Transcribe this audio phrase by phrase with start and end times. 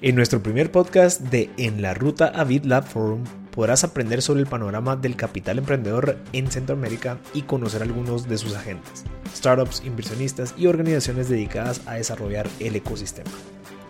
[0.00, 4.46] En nuestro primer podcast de En la Ruta a BitLab Forum podrás aprender sobre el
[4.46, 9.02] panorama del capital emprendedor en Centroamérica y conocer algunos de sus agentes,
[9.34, 13.28] startups, inversionistas y organizaciones dedicadas a desarrollar el ecosistema.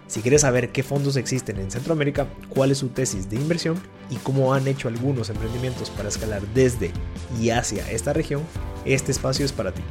[0.07, 3.77] Si quieres saber qué fondos existen en Centroamérica, cuál es su tesis de inversión
[4.09, 6.91] y cómo han hecho algunos emprendimientos para escalar desde
[7.39, 8.41] y hacia esta región,
[8.87, 9.83] este espacio es para ti.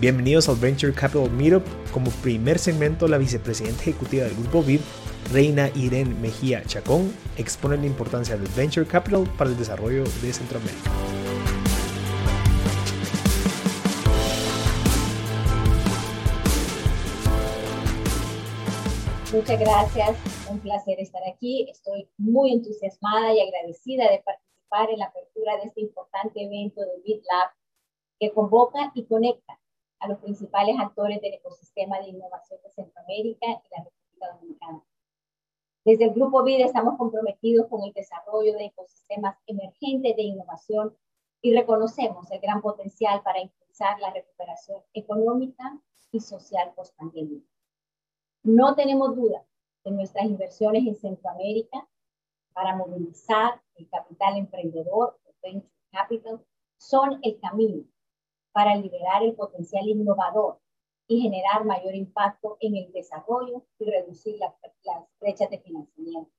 [0.00, 1.64] Bienvenidos al Venture Capital Meetup.
[1.92, 4.80] Como primer segmento, la vicepresidenta ejecutiva del grupo VIP,
[5.32, 10.92] Reina Irene Mejía Chacón, expone la importancia del Venture Capital para el desarrollo de Centroamérica.
[19.32, 20.16] Muchas gracias,
[20.48, 21.68] un placer estar aquí.
[21.68, 27.02] Estoy muy entusiasmada y agradecida de participar en la apertura de este importante evento de
[27.04, 27.50] BitLab
[28.20, 29.57] que convoca y conecta
[30.00, 34.84] a los principales actores del ecosistema de innovación de Centroamérica y la República Dominicana.
[35.84, 40.96] Desde el Grupo VID estamos comprometidos con el desarrollo de ecosistemas emergentes de innovación
[41.40, 45.80] y reconocemos el gran potencial para impulsar la recuperación económica
[46.12, 47.40] y social post-pandemia.
[48.42, 49.44] No tenemos duda
[49.84, 51.88] de nuestras inversiones en Centroamérica
[52.52, 56.44] para movilizar el capital emprendedor, el venture capital,
[56.76, 57.84] son el camino
[58.52, 60.58] para liberar el potencial innovador
[61.06, 64.54] y generar mayor impacto en el desarrollo y reducir las,
[65.20, 66.30] brechas de financiamiento.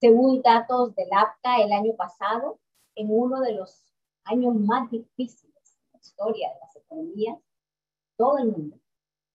[0.00, 2.58] Según datos del APCA, el año pasado,
[2.94, 3.92] en uno de los
[4.24, 7.38] años más difíciles en la historia de las economías,
[8.16, 8.78] todo el mundo,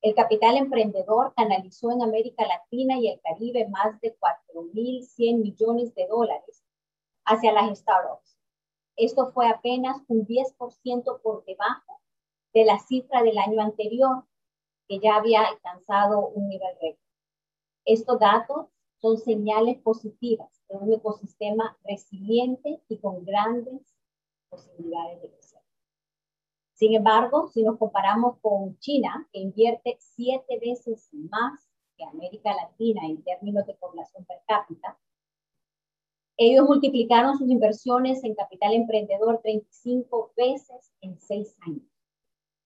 [0.01, 6.07] el capital emprendedor canalizó en América Latina y el Caribe más de 4.100 millones de
[6.07, 6.63] dólares
[7.25, 8.40] hacia las startups
[8.95, 12.01] esto fue apenas un 10% por debajo
[12.53, 14.25] de la cifra del año anterior,
[14.87, 16.99] que ya había alcanzado un nivel récord.
[17.85, 18.67] Estos datos
[18.99, 23.81] son señales positivas de un ecosistema resiliente y con grandes
[24.49, 25.61] posibilidades de crecer.
[26.73, 33.01] Sin embargo, si nos comparamos con China, que invierte siete veces más que América Latina
[33.05, 34.97] en términos de población per cápita,
[36.43, 41.85] ellos multiplicaron sus inversiones en capital emprendedor 35 veces en seis años.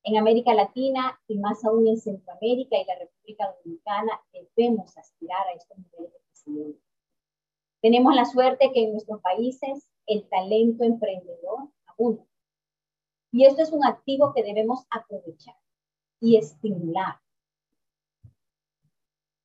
[0.04, 5.58] En América Latina y más aún en Centroamérica y la República Dominicana debemos aspirar a
[5.58, 6.82] estos niveles de crecimiento.
[7.82, 12.24] Tenemos la suerte que en nuestros países el talento emprendedor abunda.
[13.34, 15.56] Y esto es un activo que debemos aprovechar
[16.22, 17.20] y estimular.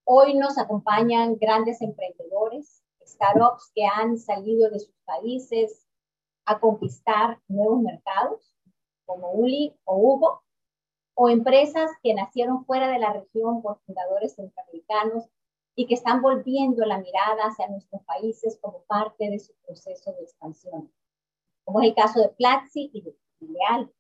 [0.05, 2.80] Hoy nos acompañan grandes emprendedores
[3.13, 5.87] startups que han salido de sus países
[6.45, 8.55] a conquistar nuevos mercados,
[9.07, 10.43] como Uli o Hugo,
[11.15, 15.29] o empresas que nacieron fuera de la región por fundadores centroamericanos
[15.75, 20.23] y que están volviendo la mirada hacia nuestros países como parte de su proceso de
[20.23, 20.91] expansión,
[21.65, 23.93] como es el caso de Platzi y de Leal.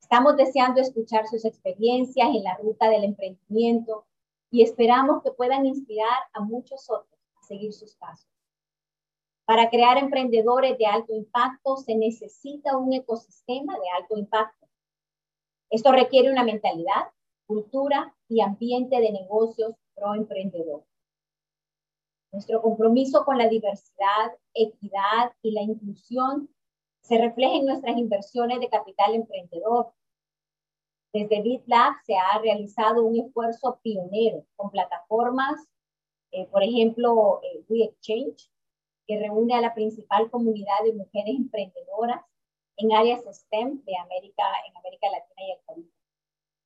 [0.00, 4.06] Estamos deseando escuchar sus experiencias en la ruta del emprendimiento
[4.50, 8.33] y esperamos que puedan inspirar a muchos otros a seguir sus pasos.
[9.46, 14.66] Para crear emprendedores de alto impacto se necesita un ecosistema de alto impacto.
[15.68, 17.10] Esto requiere una mentalidad,
[17.46, 20.84] cultura y ambiente de negocios pro-emprendedor.
[22.32, 26.48] Nuestro compromiso con la diversidad, equidad y la inclusión
[27.02, 29.92] se refleja en nuestras inversiones de capital emprendedor.
[31.12, 35.68] Desde BitLab se ha realizado un esfuerzo pionero con plataformas,
[36.32, 38.50] eh, por ejemplo, eh, WeExchange,
[39.06, 42.24] que reúne a la principal comunidad de mujeres emprendedoras
[42.76, 45.90] en áreas STEM de América, en América Latina y el Caribe.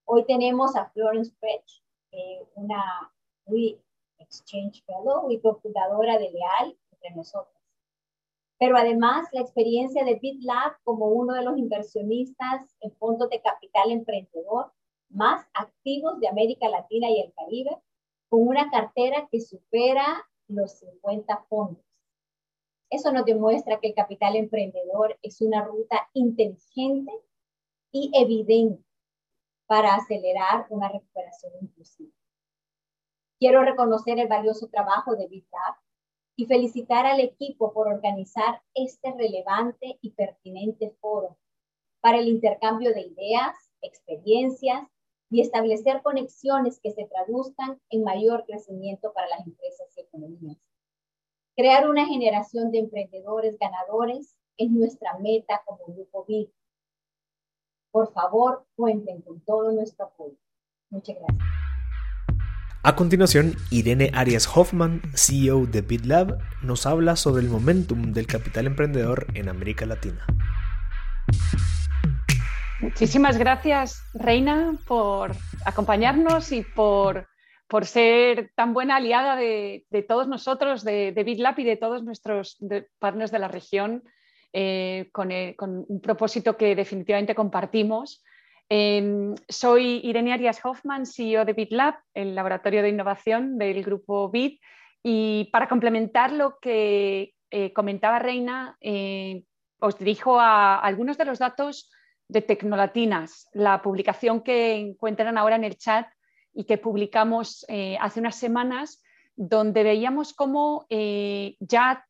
[0.05, 1.83] Hoy tenemos a Florence Fretch,
[2.13, 3.13] eh, una
[3.47, 3.79] We
[4.19, 7.55] Exchange Fellow y cofundadora de Leal entre nosotros.
[8.59, 13.91] Pero además la experiencia de BitLab como uno de los inversionistas en fondos de capital
[13.91, 14.73] emprendedor
[15.11, 17.79] más activos de América Latina y el Caribe,
[18.29, 21.88] con una cartera que supera los 50 fondos.
[22.91, 27.13] Eso nos demuestra que el capital emprendedor es una ruta inteligente
[27.93, 28.85] y evidente
[29.67, 32.13] para acelerar una recuperación inclusiva.
[33.39, 35.77] Quiero reconocer el valioso trabajo de BitLab
[36.37, 41.37] y felicitar al equipo por organizar este relevante y pertinente foro
[42.01, 44.89] para el intercambio de ideas, experiencias
[45.31, 50.59] y establecer conexiones que se traduzcan en mayor crecimiento para las empresas y economías.
[51.59, 56.47] Crear una generación de emprendedores ganadores es nuestra meta como Grupo BID.
[57.91, 60.37] Por favor, cuenten con todo nuestro apoyo.
[60.89, 61.49] Muchas gracias.
[62.85, 68.69] A continuación, Irene Arias Hoffman, CEO de BitLab, nos habla sobre el momentum del capital
[68.69, 70.25] emprendedor en América Latina.
[72.79, 75.33] Muchísimas gracias, Reina, por
[75.65, 77.27] acompañarnos y por,
[77.69, 82.59] por ser tan buena aliada de, todos nosotros, de, BitLab y de todos nuestros
[82.99, 84.03] partners de la región,
[84.53, 88.25] eh, con, eh, con, un propósito que definitivamente compartimos
[88.71, 94.61] Em, soy Irene Arias Hoffman, CEO de BitLab, el laboratorio de innovación del grupo Bit.
[95.03, 98.77] Y para complementar lo que eh, comentaba Reina,
[99.81, 101.91] os dirijo a algunos de los datos
[102.29, 106.07] de Tecnolatinas, la publicación que encuentran ahora en el chat
[106.59, 109.03] y que publicamos eh, hace unas semanas,
[109.37, 112.05] donde veíamos cómo ya,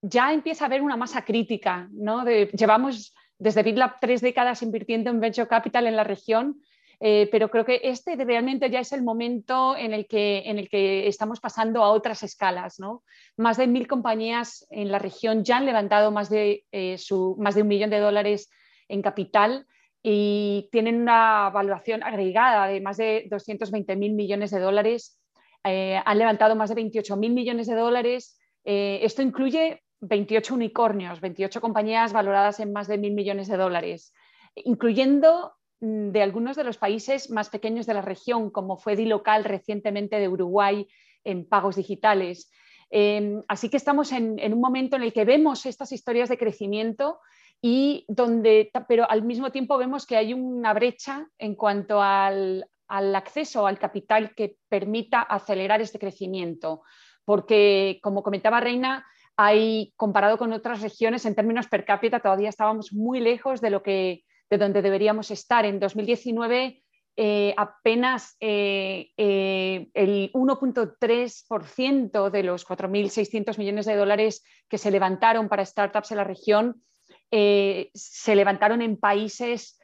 [0.00, 1.86] ya empieza a haber una masa crítica.
[1.92, 2.24] ¿no?
[2.24, 6.62] llevamos desde BitLab tres décadas invirtiendo en Venture Capital en la región,
[7.00, 10.68] eh, pero creo que este realmente ya es el momento en el que, en el
[10.68, 12.78] que estamos pasando a otras escalas.
[12.78, 13.02] ¿no?
[13.36, 17.54] Más de mil compañías en la región ya han levantado más de, eh, su, más
[17.54, 18.50] de un millón de dólares
[18.88, 19.66] en capital
[20.08, 25.20] y tienen una evaluación agregada de más de 220 mil millones de dólares.
[25.64, 28.38] Eh, han levantado más de 28 mil millones de dólares.
[28.64, 34.14] esto incluye 28 unicornios, 28 compañías valoradas en más de mil millones de dólares,
[34.54, 39.42] incluyendo mm, de algunos de los países más pequeños de la región, como fue Dilocal
[39.42, 40.86] recientemente de Uruguay
[41.24, 42.48] en pagos digitales.
[42.90, 47.18] Em, así que estamos en, un momento en el que vemos estas historias de crecimiento
[47.62, 53.14] y donde, pero al mismo tiempo vemos que hay una brecha en cuanto al, al
[53.14, 56.82] acceso al capital que permita acelerar este crecimiento.
[57.24, 59.04] Porque, como comentaba Reina,
[59.36, 63.82] hay, comparado con otras regiones, en términos per cápita, todavía estábamos muy lejos de, lo
[63.82, 65.64] que, de donde deberíamos estar.
[65.66, 66.82] En 2019,
[67.16, 75.48] eh, apenas eh, eh, el 1.3% de los 4.600 millones de dólares que se levantaron
[75.48, 76.82] para startups en la región
[77.30, 79.78] se levantaron en países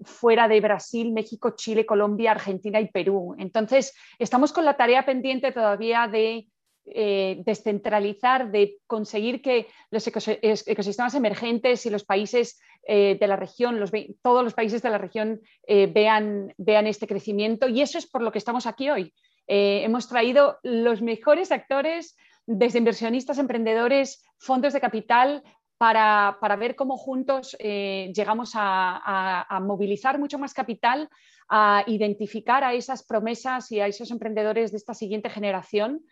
[0.00, 3.36] fuera de Brasil, México, Chile, Colombia, Argentina y Perú.
[3.38, 6.48] Entonces, estamos con la tarea pendiente todavía de
[6.90, 13.78] eh, descentralizar, de conseguir que los ecosistemas emergentes y los países eh, de la región,
[14.22, 17.68] todos los países de la región eh, vean este crecimiento.
[17.68, 19.12] Y eso es por lo que estamos aquí hoy.
[19.46, 22.16] hemos traído los mejores actores,
[22.46, 25.42] desde inversionistas, emprendedores, fondos de capital,
[25.78, 31.08] para, ver cómo juntos llegamos a, movilizar mucho más capital,
[31.48, 36.02] a identificar a esas promesas y a esos emprendedores de esta siguiente generación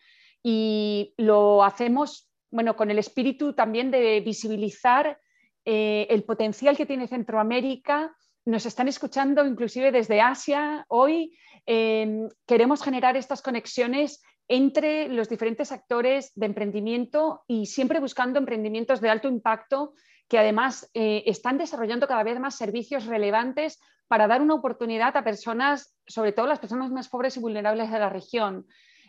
[0.42, 5.20] y lo hacemos bueno, con el espíritu también de visibilizar
[5.64, 8.14] eh, el potencial que tiene Centroamérica.
[8.44, 11.36] Nos están escuchando inclusive desde Asia hoy.
[11.66, 19.00] Em, queremos generar estas conexiones entre los diferentes actores de emprendimiento y siempre buscando emprendimientos
[19.00, 19.94] de alto impacto
[20.28, 25.24] que además eh, están desarrollando cada vez más servicios relevantes para dar una oportunidad a
[25.24, 28.66] personas, sobre todo las personas más pobres y vulnerables de la región.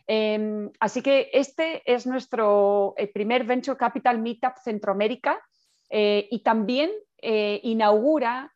[0.07, 5.39] Em, así que este es nuestro eh, primer Venture Capital Meetup Centroamérica
[5.89, 8.53] eh, y también inaugura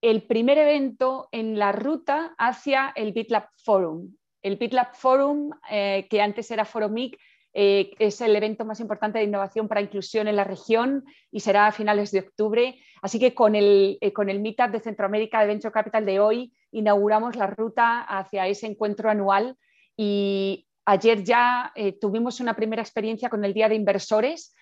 [0.00, 4.12] el primer evento en la ruta hacia el BitLab Forum.
[4.42, 7.18] El BitLab Forum, que antes era Foromic,
[7.52, 11.72] es el evento más importante de innovación para inclusión en la región y será a
[11.72, 12.78] finales de octubre.
[13.02, 17.46] Así que con el, el Meetup de Centroamérica de Venture Capital de hoy inauguramos la
[17.46, 19.56] ruta hacia ese encuentro anual
[19.96, 24.54] y Ayer ya eh, tuvimos una primera experiencia con el Día de Inversores.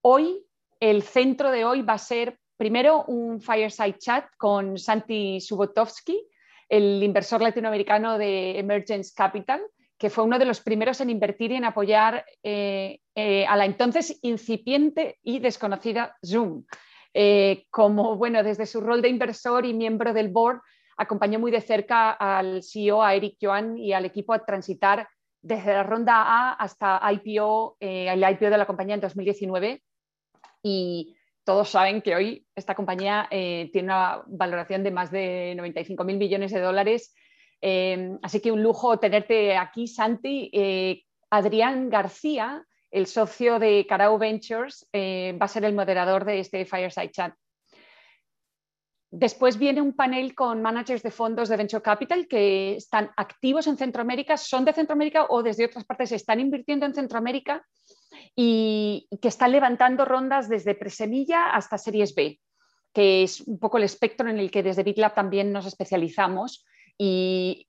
[0.00, 0.42] Hoy,
[0.80, 6.26] el centro de hoy va a ser primero un fireside chat con Santi Subotovsky,
[6.68, 9.62] el inversor latinoamericano de Emergence Capital,
[9.96, 13.64] que fue uno de los primeros en invertir y en apoyar eh, eh, a la
[13.64, 16.64] entonces incipiente y desconocida Zoom.
[17.70, 20.60] como, bueno, desde su rol de inversor y miembro del board,
[20.98, 25.08] acompañó muy de cerca al CEO, a Eric Joan y al equipo a transitar
[25.40, 29.82] desde la ronda A hasta IPO, eh, el IPO de la compañía en 2019
[30.62, 31.16] y
[31.48, 36.18] todos saben que hoy esta compañía eh, tiene una valoración de más de 95 mil
[36.18, 37.14] millones de dólares.
[37.62, 40.50] Em, así que un lujo tenerte aquí, Santi.
[40.52, 46.66] Eh, Adrián García, el socio de Carao Ventures, va a ser el moderador de este
[46.66, 47.34] Fireside Chat.
[49.10, 53.78] Después viene un panel con managers de fondos de Venture Capital que están activos en
[53.78, 57.64] Centroamérica, son de Centroamérica o desde otras partes están invirtiendo en Centroamérica
[58.34, 62.40] y que están levantando rondas desde presemilla hasta series B,
[62.92, 66.64] que es un poco el espectro en el que desde BitLab también nos especializamos.
[67.00, 67.68] y,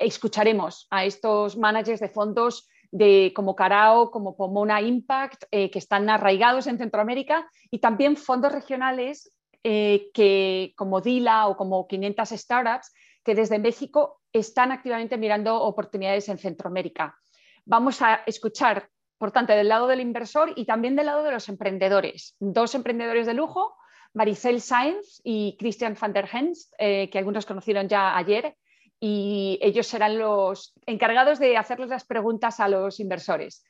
[0.00, 6.08] escucharemos a estos managers de fondos de, como Carao, como Pomona Impact, eh, que están
[6.08, 9.32] arraigados en Centroamérica, y también fondos regionales
[9.64, 12.92] eh, que, como DILA o como 500 Startups,
[13.24, 17.18] que desde México están activamente mirando oportunidades en Centroamérica.
[17.64, 21.48] Vamos a escuchar, por tanto, del lado del inversor y también del lado de los
[21.48, 22.36] emprendedores.
[22.40, 23.76] Dos emprendedores de lujo
[24.14, 28.56] Maricel Sainz y Christian van der Henst, eh, que algunos conocieron ya ayer,
[29.00, 33.64] y ellos serán los encargados de hacerles las preguntas a los inversores.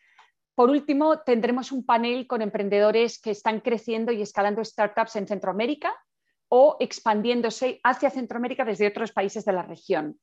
[0.54, 5.92] Por último, tendremos un panel con emprendedores que están creciendo y escalando startups en Centroamérica
[6.48, 10.20] o expandiéndose hacia Centroamérica desde otros países de la región,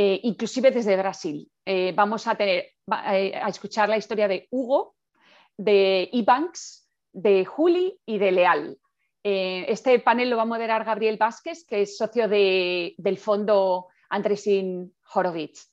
[0.00, 1.50] eh, inclusive desde Brasil.
[1.66, 4.94] Eh, vamos a, tener, a escuchar la historia de Hugo,
[5.56, 8.78] de eBanks, de Juli y de Leal.
[9.24, 14.94] Eh, este panel lo va a moderar Gabriel Vázquez, que es socio del fondo Andresin
[15.12, 15.68] Horowitz.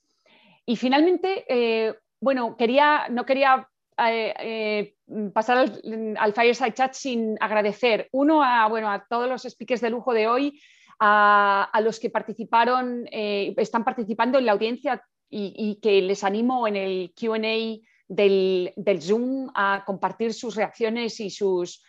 [0.66, 3.70] Y finalmente, eh, bueno, quería, no quería
[4.08, 4.96] eh,
[5.36, 5.70] pasar
[6.18, 10.28] al, Fireside Chat sin agradecer, uno, a, bueno, a todos los speakers de lujo de
[10.28, 10.60] hoy,
[11.00, 17.14] a, los que participaron, están participando en la audiencia y, que les animo en el
[17.14, 21.84] QA del, del Zoom a compartir sus reacciones y sus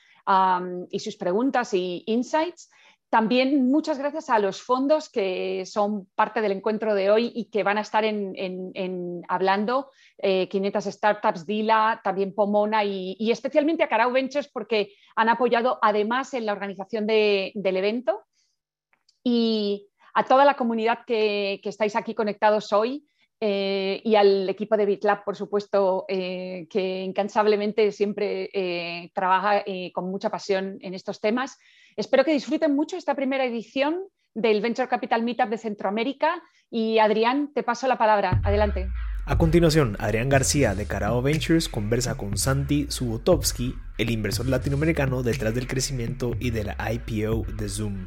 [0.91, 2.71] y sus preguntas y insights.
[3.09, 7.63] También muchas gracias a los fondos que son parte del encuentro de hoy y que
[7.63, 14.11] van a estar en, hablando, 500 eh, Startups, Dila, también Pomona y, especialmente a Carao
[14.11, 18.26] Ventures porque han apoyado además en la organización del evento.
[19.29, 23.05] Y a toda la comunidad que estáis aquí conectados hoy,
[23.41, 30.11] eh, y al equipo de BitLab, por supuesto, eh, que incansablemente siempre eh, trabaja con
[30.11, 31.59] mucha pasión en estos temas.
[31.97, 34.05] Espero que disfruten mucho esta primera edición
[34.35, 36.43] del Venture Capital Meetup de Centroamérica.
[36.71, 38.41] Y Adrián, te paso la palabra.
[38.45, 38.89] Adelante.
[39.27, 45.55] A continuación, Adrián García de Carao Ventures conversa con Santi Subotovsky, el inversor latinoamericano detrás
[45.55, 48.07] del crecimiento y de la IPO de Zoom.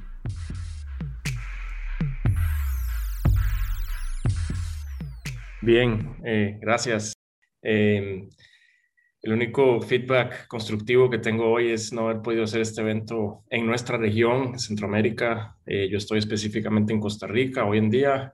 [5.61, 7.13] Bien, eh, gracias.
[7.61, 8.29] Em,
[9.21, 13.65] el único feedback constructivo que tengo hoy es no haber podido hacer este evento en
[13.65, 15.57] nuestra región, Centroamérica.
[15.65, 18.33] Eh, yo estoy específicamente en Costa Rica hoy en día.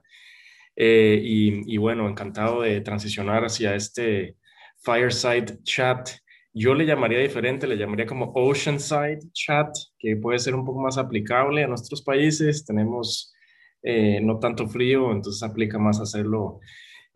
[0.76, 4.36] Eh, y, y, bueno, encantado de transicionar hacia este
[4.84, 6.10] fireside chat.
[6.54, 10.96] Yo le llamaría diferente, le llamaría como oceanside chat, que puede ser un poco más
[10.98, 12.64] aplicable a nuestros países.
[12.64, 13.32] Tenemos
[14.22, 16.60] no tanto frío, entonces aplica más hacerlo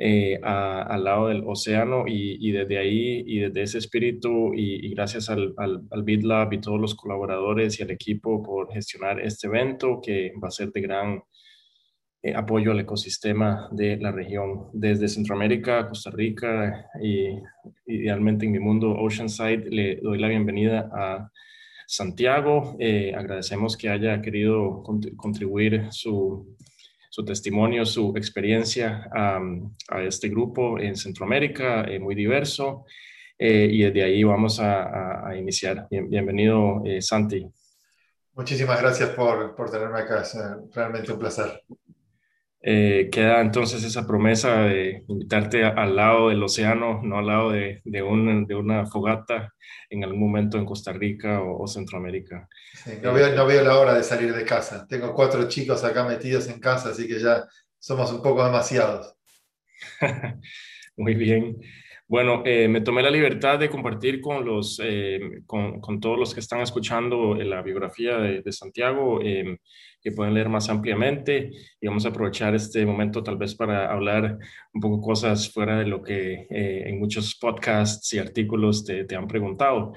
[0.03, 5.53] eh, al lado del océano y, desde ahí y desde ese espíritu y, gracias al,
[5.59, 10.33] al, al BitLab y todos los colaboradores y al equipo por gestionar este evento que
[10.43, 11.23] va a ser de gran
[12.23, 14.69] eh, apoyo al ecosistema de la región.
[14.73, 17.39] Desde Centroamérica, Costa Rica y
[17.87, 21.31] idealmente en mi mundo Oceanside le doy la bienvenida a
[21.87, 22.77] Santiago.
[22.79, 24.83] Eh, agradecemos que haya querido
[25.17, 26.57] contribuir su
[27.11, 32.87] su testimonio, su experiencia a este grupo en Centroamérica, eh, muy diverso.
[33.37, 35.89] Eh, y desde ahí vamos a, iniciar.
[35.91, 37.47] bienvenido, eh, Santi.
[38.35, 40.37] Muchísimas gracias por, por tenerme acá, es
[40.73, 41.63] realmente un placer.
[42.63, 47.81] Eh, queda entonces esa promesa de invitarte al lado del océano, no al lado de,
[47.85, 49.55] de, una fogata
[49.89, 52.49] en algún momento en Costa Rica o, Centroamérica.
[53.03, 54.87] no, veo, no, veo, la hora de salir de casa.
[54.87, 57.47] Tengo cuatro chicos acá metidos en casa, así que ya
[57.79, 59.15] somos un poco demasiados.
[60.97, 61.57] Muy bien.
[62.11, 66.41] Bueno, eh, me tomé la libertad de compartir con, los, eh, con, todos los que
[66.41, 69.21] están escuchando la biografía de, Santiago
[70.03, 74.39] que pueden leer más ampliamente y vamos a aprovechar este momento tal vez para hablar
[74.73, 79.15] un poco cosas fuera de lo que eh, en muchos podcasts y artículos te, te
[79.15, 79.93] han preguntado.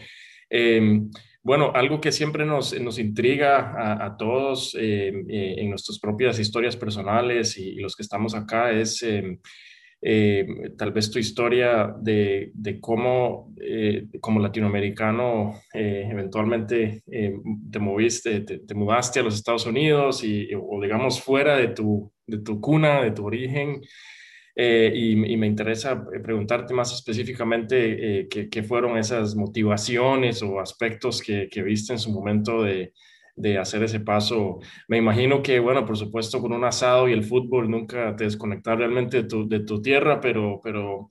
[0.52, 1.10] Em,
[1.42, 6.78] bueno, algo que siempre nos, nos intriga a, todos em, eh, en nuestras propias historias
[6.78, 9.40] personales y, los que estamos acá es em,
[10.06, 10.46] eh,
[10.78, 18.76] tal vez tu historia de, de cómo eh, como latinoamericano eh, eventualmente te moviste, te,
[18.76, 23.12] mudaste a los Estados Unidos y, o digamos fuera de tu, de tu cuna, de
[23.12, 23.82] tu origen.
[24.56, 31.94] Y, me interesa preguntarte más específicamente qué, fueron esas motivaciones o aspectos que, que viste
[31.94, 32.94] en su momento de,
[33.36, 34.60] de hacer ese paso.
[34.88, 38.78] Me imagino que, bueno, por supuesto, con un asado y el fútbol nunca te desconectas
[38.78, 41.10] realmente de tu, tierra, pero, pero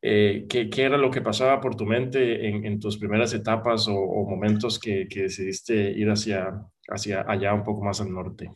[0.00, 3.86] eh, ¿qué, ¿qué, era lo que pasaba por tu mente en, en tus primeras etapas
[3.88, 6.52] o, momentos que, que, decidiste ir hacia,
[6.88, 8.50] hacia allá un poco más al norte?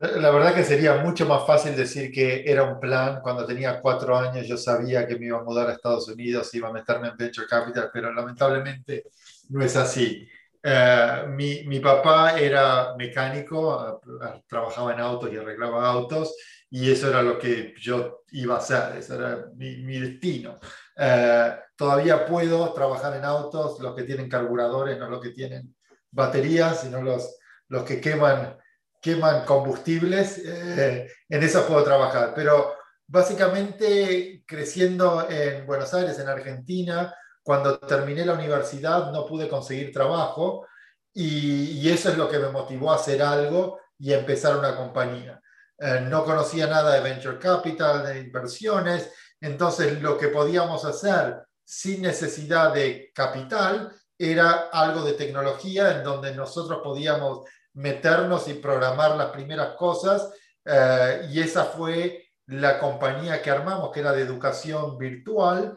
[0.00, 3.20] La verdad que sería mucho más fácil decir que era un plan.
[3.22, 6.68] Cuando tenía cuatro años yo sabía que me iba a mudar a Estados Unidos, iba
[6.68, 9.04] a meterme en Venture Capital, pero lamentablemente
[9.48, 10.28] no es así.
[10.66, 16.34] Eh, mi, mi, papá era mecánico, eh, trabajaba en autos y arreglaba autos,
[16.70, 20.56] y eso era lo que yo iba a hacer, ese era mi, mi destino.
[20.96, 25.76] Eh, todavía puedo trabajar en autos, los que tienen carburadores, no los que tienen
[26.10, 27.36] baterías, sino los,
[27.68, 28.56] los que queman,
[29.02, 32.32] queman combustibles, en eso puedo trabajar.
[32.34, 32.72] Pero
[33.06, 37.14] básicamente creciendo en Buenos Aires, en Argentina,
[37.44, 40.66] cuando terminé la universidad no pude conseguir trabajo
[41.12, 45.40] y, eso es lo que me motivó a hacer algo y empezar una compañía.
[45.78, 52.02] Eh, no conocía nada de venture capital, de inversiones, entonces lo que podíamos hacer sin
[52.02, 59.30] necesidad de capital era algo de tecnología en donde nosotros podíamos meternos y programar las
[59.30, 60.32] primeras cosas
[60.64, 65.76] eh, y esa fue la compañía que armamos, que era de educación virtual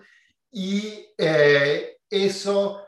[0.57, 2.87] y eh, eso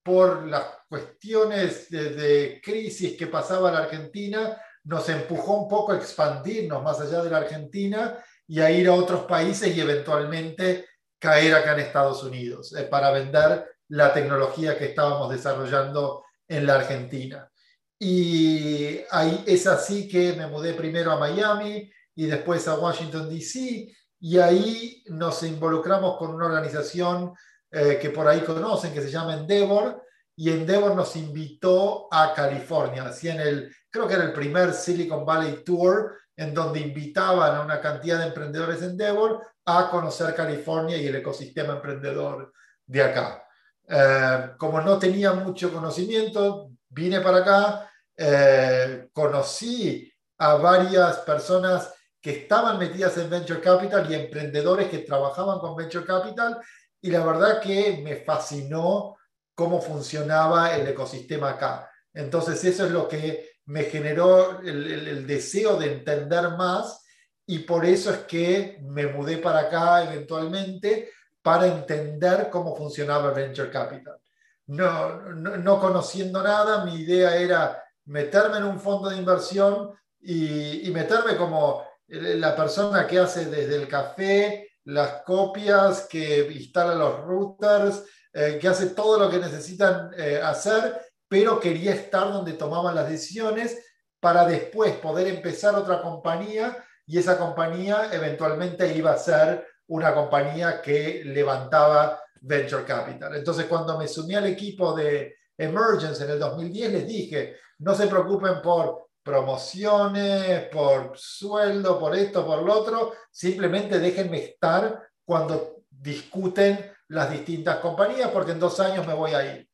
[0.00, 6.80] por las cuestiones de, crisis que pasaba la Argentina nos empujó un poco a expandirnos
[6.84, 10.86] más allá de la Argentina y a ir a otros países y eventualmente
[11.18, 16.76] caer acá en Estados Unidos eh, para vender la tecnología que estábamos desarrollando en la
[16.76, 17.50] Argentina.
[17.98, 23.96] Y ahí es así que me mudé primero a Miami y después a Washington, D.C
[24.20, 27.34] y ahí nos involucramos con una organización
[27.70, 30.02] eh, que por ahí conocen, que se llama Endeavor,
[30.36, 33.04] y Endeavor nos invitó a California.
[33.04, 37.80] Hacían el, creo que era el primer Silicon Valley Tour, en donde invitaban a una
[37.80, 42.52] cantidad de emprendedores Endeavor a conocer California y el ecosistema emprendedor
[42.86, 43.44] de acá.
[43.88, 52.30] Eh, como no tenía mucho conocimiento, vine para acá, eh, conocí a varias personas que
[52.30, 56.58] estaban metidas en Venture Capital y emprendedores que trabajaban con Venture Capital
[57.00, 59.16] y la verdad que me fascinó
[59.54, 61.90] cómo funcionaba el ecosistema acá.
[62.12, 67.04] Entonces eso es lo que me generó el, deseo de entender más
[67.46, 71.10] y por eso es que me mudé para acá eventualmente
[71.42, 74.18] para entender cómo funcionaba Venture Capital.
[74.66, 79.90] No, no, no, conociendo nada, mi idea era meterme en un fondo de inversión
[80.20, 86.94] y, y meterme como la persona que hace desde el café, las copias, que instala
[86.94, 92.54] los routers, eh, que hace todo lo que necesitan eh, hacer, pero quería estar donde
[92.54, 93.78] tomaban las decisiones
[94.18, 100.80] para después poder empezar otra compañía y esa compañía eventualmente iba a ser una compañía
[100.82, 103.34] que levantaba venture capital.
[103.34, 108.06] Entonces, cuando me sumí al equipo de Emergence en el 2010, les dije, no se
[108.06, 116.78] preocupen por promociones, por sueldo, por esto, por lo otro, simplemente déjenme estar cuando discuten
[117.08, 119.68] las distintas compañías, porque en dos años me voy a ir.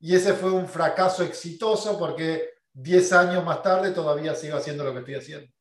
[0.00, 4.92] Y ese fue un fracaso exitoso porque diez años más tarde todavía sigo haciendo lo
[4.92, 5.52] que estoy haciendo.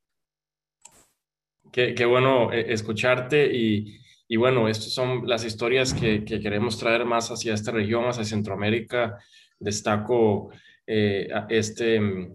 [1.72, 6.78] Qué, qué bueno eh, escucharte y, y, bueno, estas son las historias que, que, queremos
[6.78, 9.18] traer más hacia esta región, hacia Centroamérica.
[9.60, 10.50] Destaco
[10.86, 12.32] eh, este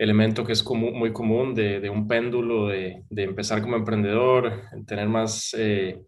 [0.00, 6.00] elemento que es muy común de, un péndulo, de, empezar como emprendedor, tener más eh,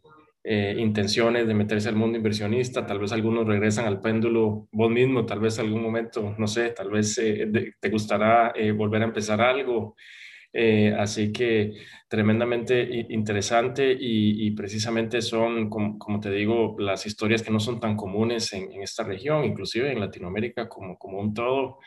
[0.42, 5.26] eh, intenciones de meterse al mundo inversionista, tal vez algunos regresan al péndulo vos mismo,
[5.26, 9.94] tal vez algún momento, no sé, tal vez eh, te gustará volver a empezar algo.
[10.98, 11.72] así que
[12.08, 18.54] tremendamente interesante y, precisamente son, como, te digo, las historias que no son tan comunes
[18.54, 21.78] en, esta región, inclusive en Latinoamérica como, como un todo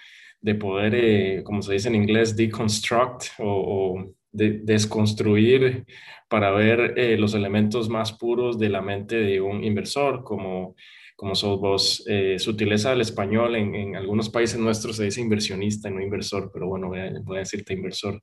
[0.42, 5.86] de poder, eh, como se dice en inglés, deconstruct o, de, desconstruir
[6.30, 10.76] para ver eh, los elementos más puros de la mente de un inversor, como,
[11.16, 12.04] como sos vos.
[12.08, 16.68] Eh, sutileza del español, en, algunos países nuestros se dice inversionista y no inversor, pero
[16.68, 17.00] bueno, voy
[17.38, 18.22] a, decirte inversor.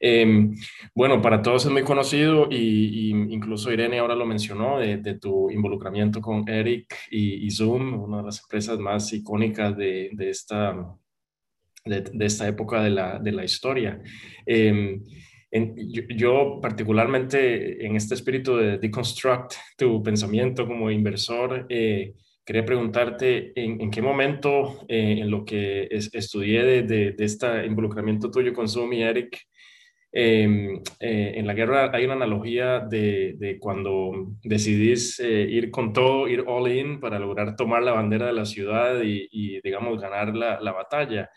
[0.00, 0.52] Em,
[0.94, 6.20] bueno, para todos es muy conocido y, incluso Irene ahora lo mencionó de, tu involucramiento
[6.20, 10.74] con Eric y, Zoom, una de las empresas más icónicas de, de esta
[11.86, 14.00] de, esta época de la, de la historia.
[14.44, 15.02] Em,
[16.16, 23.90] yo, particularmente en este espíritu de deconstruct tu pensamiento como inversor, eh, quería preguntarte en,
[23.90, 29.40] qué momento eh, en lo que estudié de, de, este involucramiento tuyo con y Eric,
[30.12, 36.28] em, eh, en la guerra hay una analogía de, de cuando decidís ir con todo,
[36.28, 40.34] ir all in para lograr tomar la bandera de la ciudad y, y digamos, ganar
[40.36, 41.30] la, la batalla.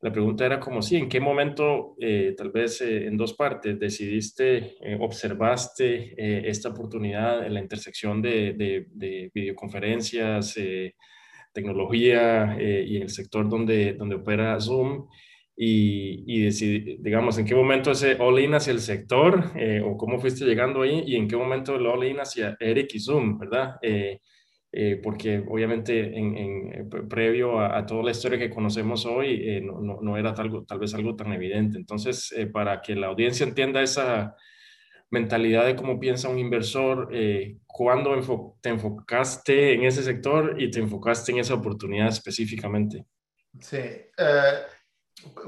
[0.00, 3.78] La pregunta era como, sí, ¿en qué momento, eh, tal vez eh, en dos partes,
[3.80, 10.56] decidiste, eh, observaste esta oportunidad en la intersección de, de, videoconferencias,
[11.52, 15.08] tecnología y en el sector donde, donde opera Zoom?
[15.56, 19.52] Y, y digamos, ¿en qué momento ese all-in hacia el sector
[19.84, 23.38] o cómo fuiste llegando ahí y en qué momento el all-in hacia Eric y Zoom,
[23.38, 23.74] ¿verdad?
[24.70, 29.80] Eh, porque obviamente en, eh, previo a, toda la historia que conocemos hoy eh, no,
[30.02, 31.78] no, era tal, tal, vez algo tan evidente.
[31.78, 34.36] Entonces, para que la audiencia entienda esa
[35.10, 37.10] mentalidad de cómo piensa un inversor,
[37.66, 43.06] ¿cuándo te enfocaste en ese sector y te enfocaste en esa oportunidad específicamente?
[43.58, 43.78] Sí,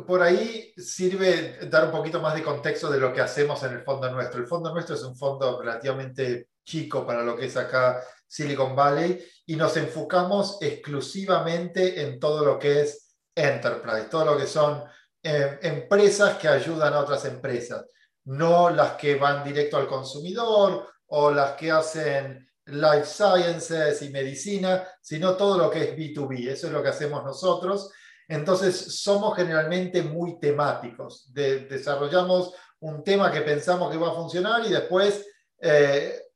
[0.06, 3.82] por ahí sirve dar un poquito más de contexto de lo que hacemos en el
[3.82, 4.40] fondo nuestro.
[4.40, 9.18] El fondo nuestro es un fondo relativamente chico para lo que es acá Silicon Valley
[9.46, 14.84] y nos enfocamos exclusivamente en todo lo que es enterprise, todo lo que son
[15.22, 17.84] eh, empresas que ayudan a otras empresas,
[18.24, 24.86] no las que van directo al consumidor o las que hacen life sciences y medicina,
[25.00, 26.50] sino todo lo que es B2B.
[26.50, 27.90] Eso es lo que hacemos nosotros.
[28.28, 31.32] Entonces, somos generalmente muy temáticos.
[31.34, 35.26] desarrollamos un tema que pensamos que va a funcionar y después
[35.60, 36.29] eh,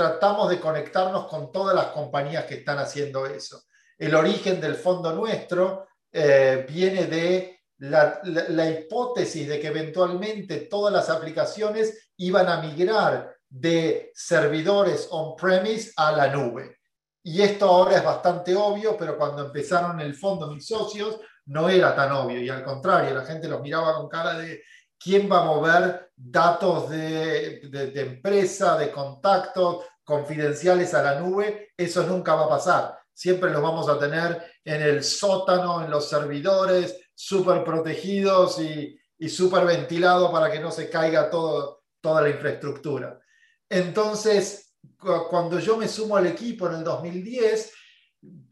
[0.00, 3.64] tratamos de conectarnos con todas las compañías que están haciendo eso.
[3.98, 11.10] El origen del fondo nuestro eh, viene de la, hipótesis de que eventualmente todas las
[11.10, 16.78] aplicaciones iban a migrar de servidores on-premise a la nube.
[17.22, 21.94] Y esto ahora es bastante obvio, pero cuando empezaron el fondo mis socios no era
[21.94, 24.62] tan obvio y al contrario, la gente los miraba con cara de
[24.98, 31.70] quién va a mover datos de, de, de empresa, de contactos, confidenciales a la nube,
[31.76, 32.98] eso nunca va a pasar.
[33.14, 39.28] Siempre los vamos a tener en el sótano, en los servidores, súper protegidos y, y
[39.28, 43.20] súper ventilados para que no se caiga todo, toda la infraestructura.
[43.68, 47.72] Entonces, cuando yo me sumo al equipo en el 2010,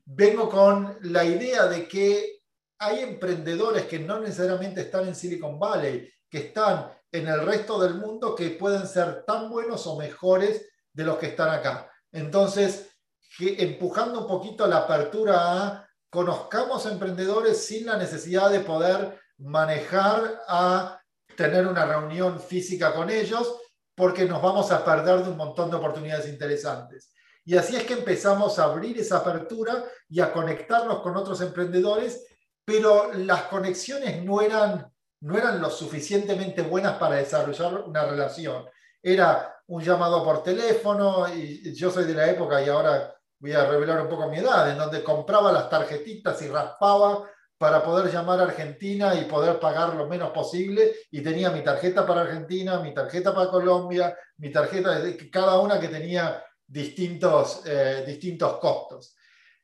[0.05, 2.43] vengo con la idea de que
[2.79, 7.95] hay emprendedores que no necesariamente están en Silicon Valley, que están en el resto del
[7.95, 11.91] mundo que pueden ser tan buenos o mejores de los que están acá.
[12.13, 12.91] Entonces,
[13.39, 21.01] empujando un poquito la apertura a conozcamos emprendedores sin la necesidad de poder manejar a
[21.37, 23.61] tener una reunión física con ellos,
[23.95, 27.13] porque nos vamos a perder de un montón de oportunidades interesantes.
[27.45, 32.27] Y así es que empezamos a abrir esa apertura y a conectarnos con otros emprendedores,
[32.65, 38.67] pero las conexiones no eran, no eran lo suficientemente buenas para desarrollar una relación.
[39.03, 43.67] Era un llamado por teléfono, y yo soy de la época y ahora voy a
[43.67, 47.29] revelar un poco mi edad, en donde compraba las tarjetitas y raspaba
[47.59, 52.07] para poder llamar a Argentina y poder pagar lo menos posible, y tenía mi tarjeta
[52.07, 58.59] para Argentina, mi tarjeta para Colombia, mi tarjeta, cada una que tenía distintos, eh, distintos
[58.59, 59.17] costos.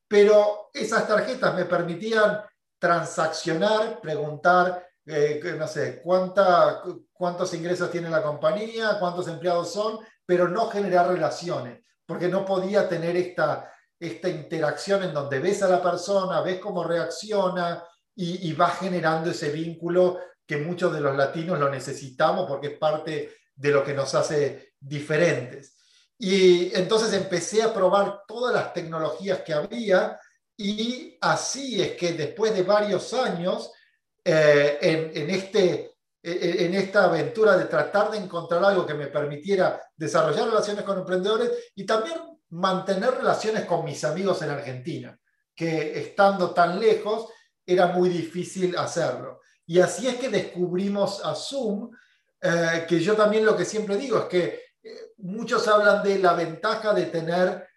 [0.06, 2.42] Pero esas tarjetas me permitían
[2.78, 6.82] transaccionar, preguntar eh, no sé, cuánta,
[7.24, 12.86] cuántos ingresos tiene la compañía, cuántos empleados son, pero no generar relaciones, porque no podía
[12.86, 17.82] tener esta, esta interacción en donde ves a la persona, ves cómo reacciona
[18.14, 22.78] y, y va generando ese vínculo que muchos de los latinos lo necesitamos porque es
[22.78, 25.78] parte de lo que nos hace diferentes.
[26.18, 30.20] Y entonces empecé a probar todas las tecnologías que había
[30.58, 33.72] y así es que después de varios años
[34.22, 35.93] eh, en, este,
[36.26, 41.50] en esta aventura de tratar de encontrar algo que me permitiera desarrollar relaciones con emprendedores
[41.74, 42.16] y también
[42.48, 45.18] mantener relaciones con mis amigos en Argentina,
[45.54, 47.28] que estando tan lejos
[47.66, 49.40] era muy difícil hacerlo.
[49.66, 51.90] Y así es que descubrimos a Zoom,
[52.40, 54.44] eh, que yo también lo que siempre digo es que
[54.82, 57.68] eh, muchos hablan de la ventaja de tener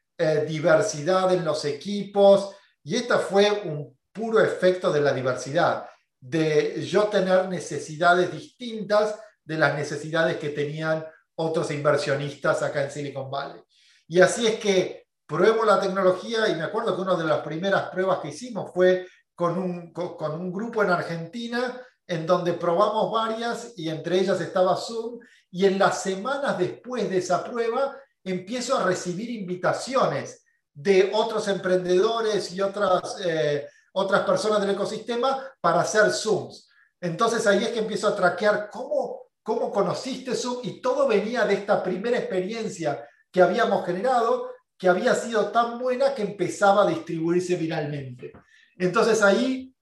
[0.47, 5.87] diversidad en los equipos, y esta fue un puro efecto de la diversidad
[6.29, 13.31] de yo tener necesidades distintas de las necesidades que tenían otros inversionistas acá en Silicon
[13.31, 13.61] Valley.
[14.07, 17.89] Y así es que pruebo la tecnología y me acuerdo que una de las primeras
[17.89, 23.73] pruebas que hicimos fue con un, con, un grupo en Argentina en donde probamos varias
[23.77, 25.19] y entre ellas estaba Zoom
[25.51, 32.51] y en las semanas después de esa prueba empiezo a recibir invitaciones de otros emprendedores
[32.51, 36.69] y otras eh, otras personas del ecosistema para hacer Zooms.
[37.01, 41.55] Entonces ahí es que empiezo a traquear cómo, cómo conociste Zoom y todo venía de
[41.55, 47.55] esta primera experiencia que habíamos generado, que había sido tan buena que empezaba a distribuirse
[47.55, 48.33] viralmente.
[48.77, 49.75] Entonces ahí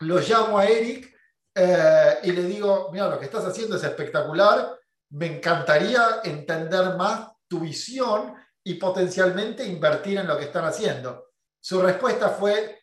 [0.00, 1.12] lo llamo a Eric
[1.54, 4.78] eh, y le digo, mira, lo que estás haciendo es espectacular,
[5.10, 11.30] me encantaría entender más tu visión y potencialmente invertir en lo que están haciendo.
[11.60, 12.77] Su respuesta fue,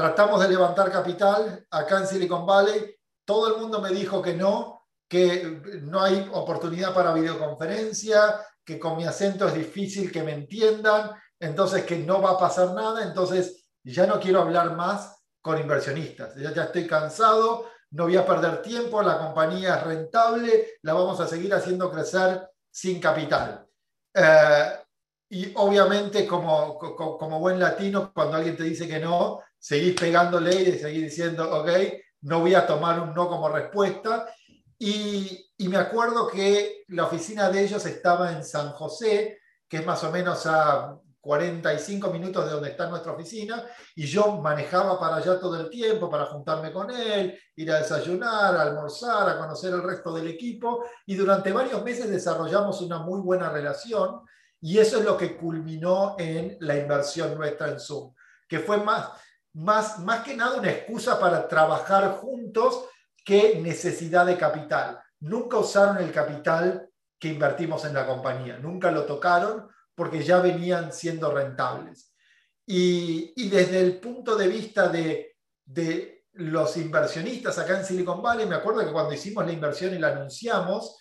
[0.00, 4.86] tratamos de levantar capital acá en Silicon Valley, todo el mundo me dijo que no,
[5.06, 11.10] que no hay oportunidad para videoconferencia, que con mi acento es difícil que me entiendan,
[11.38, 16.34] entonces que no va a pasar nada, entonces ya no quiero hablar más con inversionistas,
[16.36, 21.20] ya, ya estoy cansado, no voy a perder tiempo, la compañía es rentable, la vamos
[21.20, 23.66] a seguir haciendo crecer sin capital.
[24.14, 24.78] Eh,
[25.28, 30.78] y obviamente como, como, buen latino, cuando alguien te dice que no, seguís pegándole y
[30.78, 31.68] seguís diciendo, ok,
[32.22, 34.26] no voy a tomar un no como respuesta.
[34.78, 39.86] Y, y me acuerdo que la oficina de ellos estaba en San José, que es
[39.86, 45.16] más o menos a 45 minutos de donde está nuestra oficina, y yo manejaba para
[45.16, 49.74] allá todo el tiempo para juntarme con él, ir a desayunar, a almorzar, a conocer
[49.74, 54.22] el resto del equipo, y durante varios meses desarrollamos una muy buena relación,
[54.62, 58.14] y eso es lo que culminó en la inversión nuestra en Zoom,
[58.48, 59.10] que fue más,
[59.54, 62.86] más, más que nada una excusa para trabajar juntos
[63.24, 65.00] que necesidad de capital.
[65.20, 70.92] Nunca usaron el capital que invertimos en la compañía, nunca lo tocaron porque ya venían
[70.92, 72.14] siendo rentables.
[72.64, 78.54] Y, desde el punto de vista de, de, los inversionistas acá en Silicon Valley, me
[78.54, 80.96] acuerdo que cuando hicimos la inversión y la anunciamos,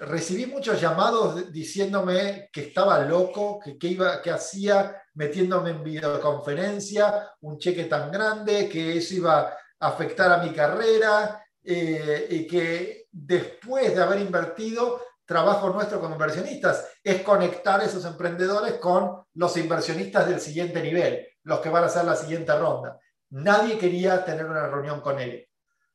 [0.00, 7.30] recibí muchos llamados diciéndome que estaba loco, que qué iba, que hacía metiéndome en videoconferencia,
[7.40, 13.06] un cheque tan grande, que eso iba a afectar a mi carrera eh, y que
[13.10, 20.28] después de haber invertido trabajo nuestro como inversionistas es conectar esos emprendedores con los inversionistas
[20.28, 22.98] del siguiente nivel, los que van a hacer la siguiente ronda.
[23.30, 25.48] Nadie quería tener una reunión con él,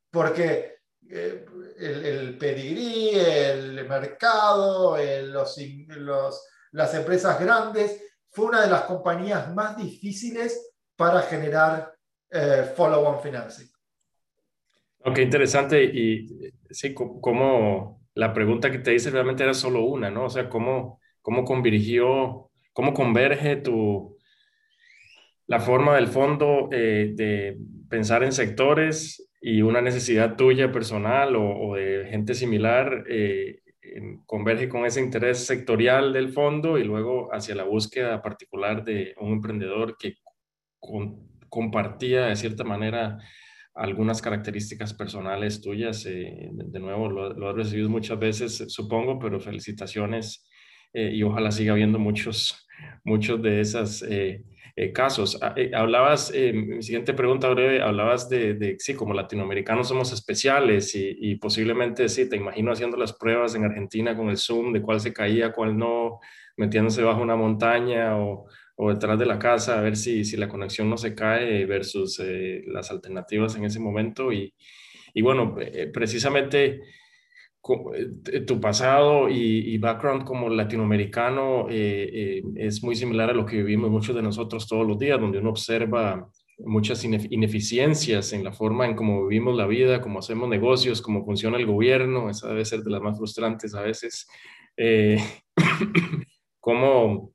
[0.10, 0.80] porque
[1.10, 1.46] eh,
[1.78, 5.58] el, pedigrí, el mercado, los,
[5.88, 8.02] los, las empresas grandes,
[8.32, 11.94] fue una de las compañías más difíciles para generar
[12.30, 13.68] eh, follow-on financing.
[15.04, 15.84] Ok, interesante.
[15.84, 20.26] Y sí, como la pregunta que te hice realmente era solo una, ¿no?
[20.26, 24.18] O sea, ¿cómo, cómo convirgió, cómo converge tu,
[25.48, 27.58] la forma del fondo eh, de
[27.90, 33.61] pensar en sectores y una necesidad tuya personal o, de gente similar eh,
[34.26, 39.34] converge con ese interés sectorial del fondo y luego hacia la búsqueda particular de un
[39.34, 40.16] emprendedor que
[41.50, 43.20] compartía de cierta manera
[43.74, 46.06] algunas características personales tuyas.
[46.06, 50.46] Eh, de, nuevo, lo, lo, has recibido muchas veces, supongo, pero felicitaciones
[50.94, 52.68] eh, y ojalá siga habiendo muchos,
[53.04, 54.44] muchos de esos eh,
[54.94, 55.38] casos.
[55.42, 61.16] Ah, hablabas, mi siguiente pregunta breve, hablabas de, de, sí, como latinoamericanos somos especiales y,
[61.20, 65.00] y, posiblemente, sí, te imagino haciendo las pruebas en Argentina con el Zoom de cuál
[65.00, 66.20] se caía, cuál no,
[66.58, 68.48] metiéndose bajo una montaña o
[68.84, 72.20] o detrás de la casa a ver si, si la conexión no se cae versus
[72.20, 74.34] eh, las alternativas en ese momento.
[74.34, 74.56] Y,
[75.14, 76.82] y bueno, eh, precisamente eh,
[77.62, 84.22] tu pasado y, background como latinoamericano es muy similar a lo que vivimos muchos de
[84.22, 89.56] nosotros todos los días, donde uno observa muchas ineficiencias en la forma en cómo vivimos
[89.56, 93.18] la vida, cómo hacemos negocios, cómo funciona el gobierno, esa debe ser de las más
[93.18, 94.28] frustrantes a veces.
[96.60, 97.34] cómo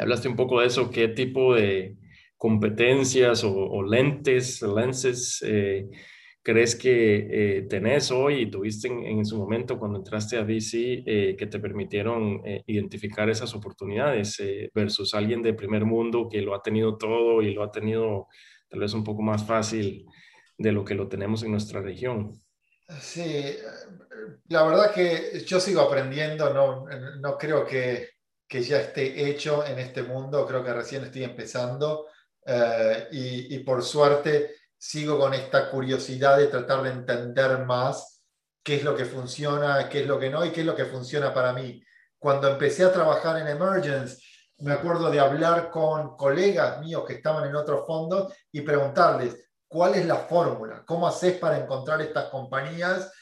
[0.00, 1.96] Hablaste un poco de eso, qué tipo de
[2.36, 5.88] competencias o, lentes, lenses eh,
[6.42, 11.36] crees que eh, tenés hoy y tuviste en, su momento cuando entraste a VC eh,
[11.38, 14.38] que te permitieron identificar esas oportunidades
[14.74, 18.28] versus alguien de primer mundo que lo ha tenido todo y lo ha tenido
[18.68, 20.06] tal vez un poco más fácil
[20.56, 22.42] de lo que lo tenemos en nuestra región?
[23.00, 23.56] Sí,
[24.48, 26.86] la verdad que yo sigo aprendiendo, no,
[27.20, 28.08] no creo que
[28.50, 32.08] que ya esté hecho en este mundo, creo que recién estoy empezando
[32.44, 38.22] eh, y, por suerte sigo con esta curiosidad de tratar de entender más
[38.62, 40.86] qué es lo que funciona, qué es lo que no y qué es lo que
[40.86, 41.82] funciona para mí.
[42.18, 44.22] Cuando empecé a trabajar en Emergence,
[44.60, 49.96] me acuerdo de hablar con colegas míos que estaban en otros fondos y preguntarles, ¿cuál
[49.96, 50.82] es la fórmula?
[50.86, 53.12] ¿Cómo haces para encontrar estas compañías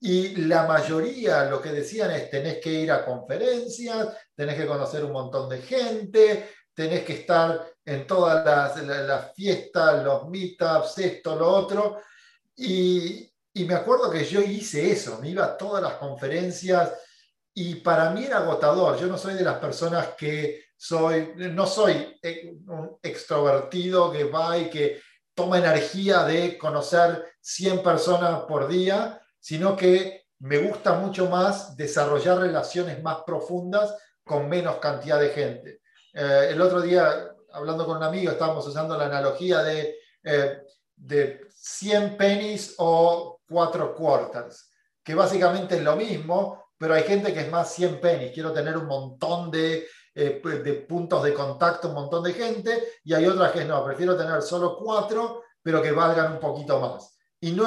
[0.00, 5.04] y la mayoría lo que decían es, tenés que ir a conferencias, tenés que conocer
[5.04, 11.48] un montón de gente, tenés que estar en todas las, fiestas, los meetups, esto, lo
[11.48, 12.02] otro.
[12.56, 13.24] Y,
[13.54, 16.92] me acuerdo que yo hice eso, me iba a todas las conferencias
[17.52, 18.96] y para mí era agotador.
[18.98, 22.20] Yo no soy de las personas que soy, no soy
[22.66, 25.00] un extrovertido que va y que
[25.34, 32.38] toma energía de conocer 100 personas por día, sino que me gusta mucho más desarrollar
[32.38, 35.80] relaciones más profundas con menos cantidad de gente.
[36.12, 40.58] Eh, el otro día, hablando con un amigo, estábamos usando la analogía de, eh,
[40.96, 44.70] de 100 pennies o 4 quarters,
[45.02, 48.32] que básicamente es lo mismo, pero hay gente que es más 100 pennies.
[48.32, 53.14] Quiero tener un montón de, eh, de puntos de contacto, un montón de gente, y
[53.14, 57.16] hay otras que no, prefiero tener solo 4, pero que valgan un poquito más.
[57.40, 57.66] Y no,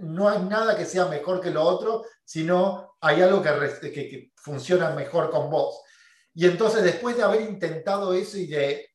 [0.00, 4.90] no hay nada que sea mejor que lo otro, sino hay algo que, que funciona
[4.90, 5.80] mejor con vos.
[6.34, 8.90] Y entonces después de haber intentado eso y de,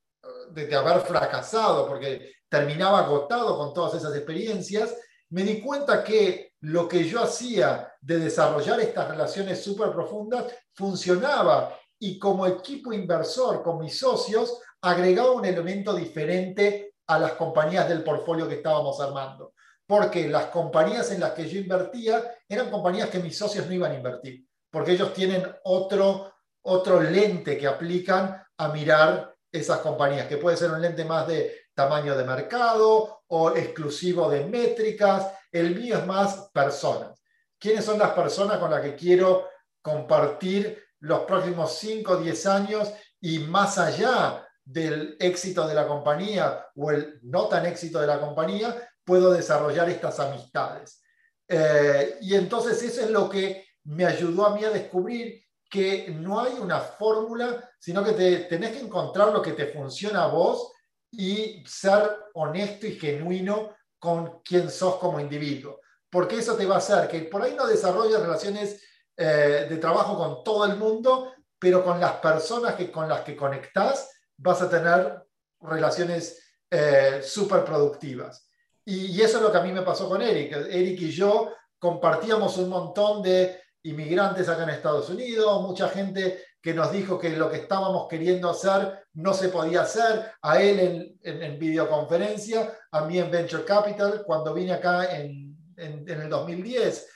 [0.53, 4.95] de, haber fracasado, porque terminaba agotado con todas esas experiencias,
[5.29, 11.77] me di cuenta que lo que yo hacía de desarrollar estas relaciones súper profundas funcionaba
[11.99, 18.03] y como equipo inversor, con mis socios, agregaba un elemento diferente a las compañías del
[18.03, 19.53] portfolio que estábamos armando.
[19.85, 23.91] Porque las compañías en las que yo invertía eran compañías que mis socios no iban
[23.91, 26.31] a invertir, porque ellos tienen otro
[26.63, 31.65] otro lente que aplican a mirar esas compañías, que puede ser un lente más de
[31.73, 35.27] tamaño de mercado o exclusivo de métricas.
[35.51, 37.21] El mío es más personas.
[37.59, 39.47] ¿Quiénes son las personas con las que quiero
[39.81, 46.67] compartir los próximos 5 o 10 años y más allá del éxito de la compañía
[46.75, 51.01] o el no tan éxito de la compañía, puedo desarrollar estas amistades?
[51.47, 56.41] Eh, y entonces eso es lo que me ayudó a mí a descubrir que no
[56.41, 60.73] hay una fórmula, sino que te, tenés que encontrar lo que te funciona a vos
[61.09, 65.79] y ser honesto y genuino con quién sos como individuo.
[66.09, 68.83] Porque eso te va a hacer que por ahí no desarrolles relaciones
[69.15, 73.37] eh, de trabajo con todo el mundo, pero con las personas que, con las que
[73.37, 75.23] conectás vas a tener
[75.61, 78.45] relaciones eh, súper productivas.
[78.83, 80.51] Y, y, eso es lo que a mí me pasó con Eric.
[80.69, 86.73] Eric y yo compartíamos un montón de inmigrantes acá en Estados Unidos, mucha gente que
[86.73, 91.59] nos dijo que lo que estábamos queriendo hacer no se podía hacer, a él en,
[91.59, 97.07] videoconferencia, a mí en Venture Capital, cuando vine acá en, en, el 2010.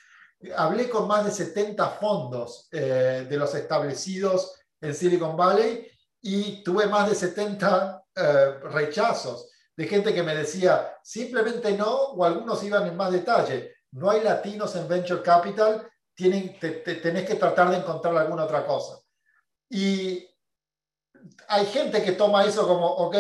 [0.56, 5.88] Hablé con más de 70 fondos eh, de los establecidos en Silicon Valley
[6.22, 12.26] y tuve más de 70 eh, rechazos de gente que me decía simplemente no o
[12.26, 13.76] algunos iban en más detalle.
[13.92, 19.00] No hay latinos en Venture Capital tienen, tenés que tratar de encontrar alguna otra cosa.
[19.70, 20.28] Y
[21.48, 23.16] hay gente que toma eso como, ok,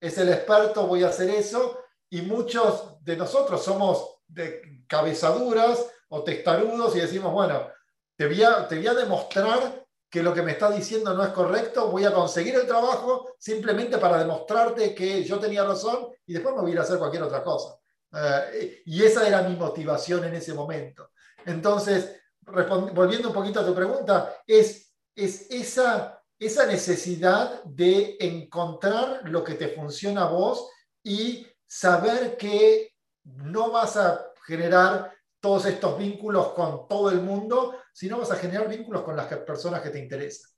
[0.00, 6.22] es el experto, voy a hacer eso, y muchos de nosotros somos de cabezaduras o
[6.22, 7.68] testarudos y decimos, bueno,
[8.16, 12.04] te voy, a, a demostrar que lo que me está diciendo no es correcto, voy
[12.04, 16.76] a conseguir el trabajo simplemente para demostrarte que yo tenía razón y después me voy
[16.76, 17.76] a hacer cualquier otra cosa.
[18.12, 21.10] Eh, y esa era mi motivación en ese momento.
[21.46, 29.42] Entonces, volviendo un poquito a tu pregunta, es, es esa, esa necesidad de encontrar lo
[29.42, 30.68] que te funciona a vos
[31.02, 32.92] y saber que
[33.24, 38.68] no vas a generar todos estos vínculos con todo el mundo, sino vas a generar
[38.68, 40.55] vínculos con las personas que te interesan.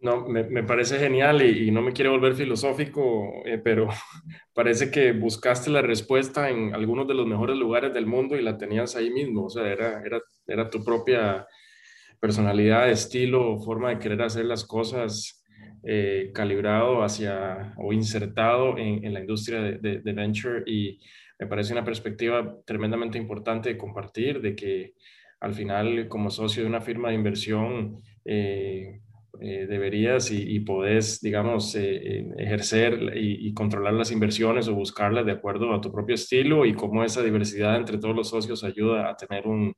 [0.00, 3.88] No, me, parece genial y, no me quiero volver filosófico, eh, pero
[4.54, 8.56] parece que buscaste la respuesta en algunos de los mejores lugares del mundo y la
[8.56, 9.46] tenías ahí mismo.
[9.46, 11.46] O sea, era, era, era tu propia
[12.20, 15.38] personalidad, estilo, forma de querer hacer las cosas
[15.84, 20.98] eh, calibrado hacia o insertado en, la industria de, venture y
[21.38, 24.94] me parece una perspectiva tremendamente importante de compartir, de que
[25.40, 29.00] al final como socio de una firma de inversión, eh,
[29.40, 35.24] eh, deberías y, y, podés, digamos, eh, eh, ejercer y, controlar las inversiones o buscarlas
[35.26, 39.08] de acuerdo a tu propio estilo y cómo esa diversidad entre todos los socios ayuda
[39.08, 39.74] a tener un,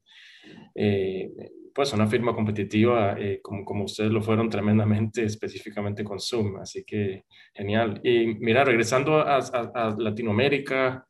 [1.75, 6.57] pues una firma competitiva como, como ustedes lo fueron tremendamente, específicamente con Zoom.
[6.57, 8.01] Así que genial.
[8.03, 11.07] Y mira, regresando a, a Latinoamérica,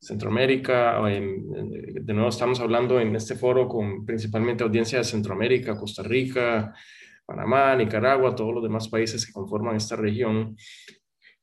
[0.00, 6.74] Centroamérica, de nuevo estamos hablando en este foro con principalmente audiencia de Centroamérica, Costa Rica,
[7.32, 10.54] Panamá, Nicaragua, todos los demás países que conforman esta región.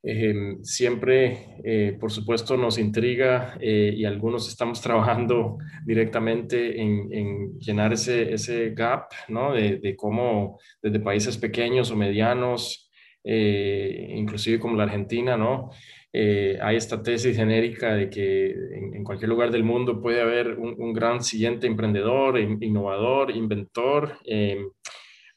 [0.04, 7.92] Eh, siempre, eh, por supuesto, nos intriga eh, y algunos estamos trabajando directamente en, llenar
[7.94, 9.54] ese, ese gap, ¿no?
[9.54, 12.92] De, cómo desde países pequeños o medianos,
[13.24, 15.72] inclusive como la Argentina, ¿no?
[16.12, 18.50] hay esta tesis genérica de que
[18.96, 24.18] en, cualquier lugar del mundo puede haber un, un gran siguiente emprendedor, innovador, inventor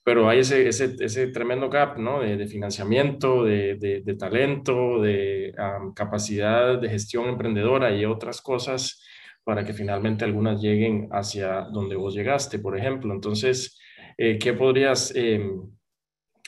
[0.05, 2.21] pero hay ese, ese, ese tremendo gap, ¿no?
[2.21, 5.55] De, financiamiento, de, de, talento, de
[5.95, 9.03] capacidad de gestión emprendedora y otras cosas
[9.45, 13.15] para que finalmente algunas lleguen hacia donde vos llegaste, por ejemplo.
[13.15, 13.79] Entonces,
[14.19, 15.71] eh, ¿qué podrías em,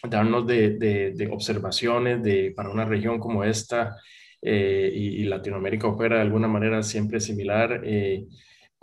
[0.02, 3.96] darnos de, observaciones de, para una región como esta?
[4.42, 7.82] Eh, y, Latinoamérica opera de alguna manera siempre similar.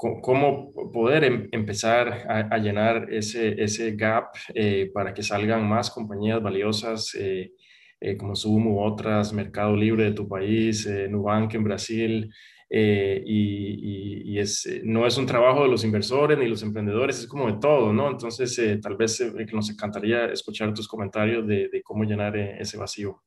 [0.04, 5.90] Eh, cómo poder em, empezar a, llenar ese, ese gap eh, para que salgan más
[5.92, 7.54] compañías valiosas eh,
[8.00, 12.34] eh, como Zoom u otras, Mercado Libre de tu país, Nubank en Brasil.
[12.70, 17.60] y, es, no es un trabajo de los inversores ni los emprendedores, es como de
[17.60, 18.10] todo, ¿no?
[18.10, 19.22] Entonces, tal vez
[19.54, 23.22] nos encantaría escuchar tus comentarios de, de cómo llenar ese vacío.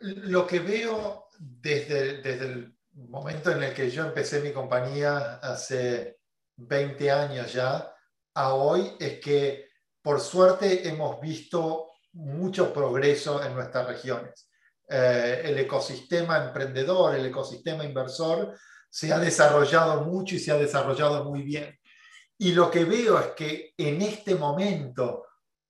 [0.00, 6.18] Lo que veo desde, desde el momento en el que yo empecé mi compañía hace
[6.56, 7.92] 20 años ya,
[8.34, 9.68] a hoy es que
[10.02, 14.48] por suerte hemos visto mucho progreso en nuestras regiones.
[14.88, 18.54] Eh, el ecosistema emprendedor, el ecosistema inversor
[18.90, 21.76] se ha desarrollado mucho y se ha desarrollado muy bien.
[22.38, 25.24] Y lo que veo es que en este momento,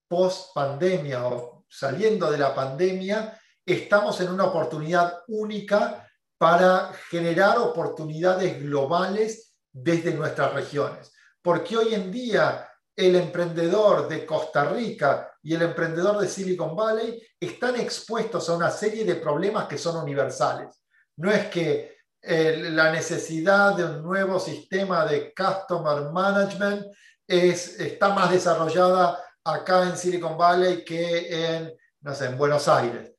[0.09, 6.03] post pandemia o saliendo de la pandemia, estamos en una oportunidad única
[6.39, 11.12] para generar oportunidades globales desde nuestras regiones.
[11.43, 17.20] Porque hoy en día el emprendedor de Costa Rica y el emprendedor de Silicon Valley
[17.41, 20.82] están expuestos a una serie de problemas que son universales.
[21.16, 26.87] No es que eh, la necesidad de un nuevo sistema de customer management
[27.26, 33.14] es, está más desarrollada acá en Silicon Valley que en, no sé, en Buenos Aires.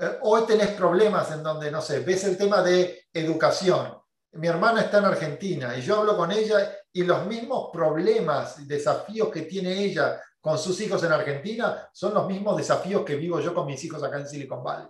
[0.00, 3.98] Eh, hoy tenés problemas en donde, no sé, ves el tema de educación.
[4.32, 8.66] Mi hermana está en Argentina y yo hablo con ella y los mismos problemas y
[8.66, 13.40] desafíos que tiene ella con sus hijos en Argentina son los mismos desafíos que vivo
[13.40, 14.86] yo con mis hijos acá en Silicon Valley.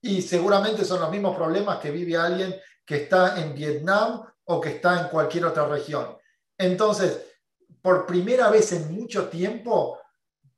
[0.00, 2.54] Y seguramente son los mismos problemas que vive alguien
[2.84, 6.16] que está en Vietnam o que está en cualquier otra región.
[6.56, 7.20] Entonces,
[7.80, 9.98] por primera vez en mucho tiempo,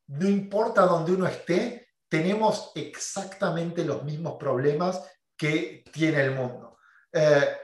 [0.08, 1.83] no importa dónde uno esté,
[2.14, 5.02] tenemos exactamente los mismos problemas
[5.36, 6.78] que tiene el mundo.
[7.12, 7.56] Eh,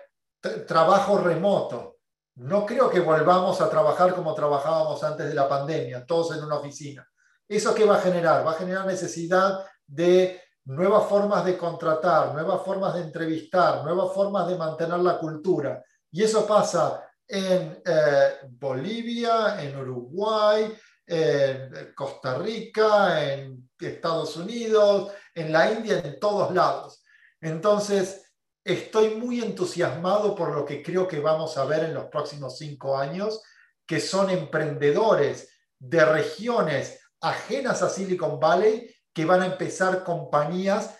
[0.66, 1.98] trabajo remoto.
[2.34, 6.56] No creo que volvamos a trabajar como trabajábamos antes de la pandemia, todos en una
[6.56, 7.06] oficina.
[7.48, 8.44] ¿Eso qué va a generar?
[8.44, 14.48] Va a generar necesidad de nuevas formas de contratar, nuevas formas de entrevistar, nuevas formas
[14.48, 15.80] de mantener la cultura.
[16.10, 20.76] Y eso pasa en eh, Bolivia, en Uruguay,
[21.12, 27.02] en Costa Rica, en Estados Unidos, en la India, en todos lados.
[27.40, 28.32] Entonces,
[28.64, 32.96] estoy muy entusiasmado por lo que creo que vamos a ver en los próximos cinco
[32.96, 33.42] años,
[33.84, 35.48] que son emprendedores
[35.80, 40.96] de regiones ajenas a Silicon Valley que van a empezar compañías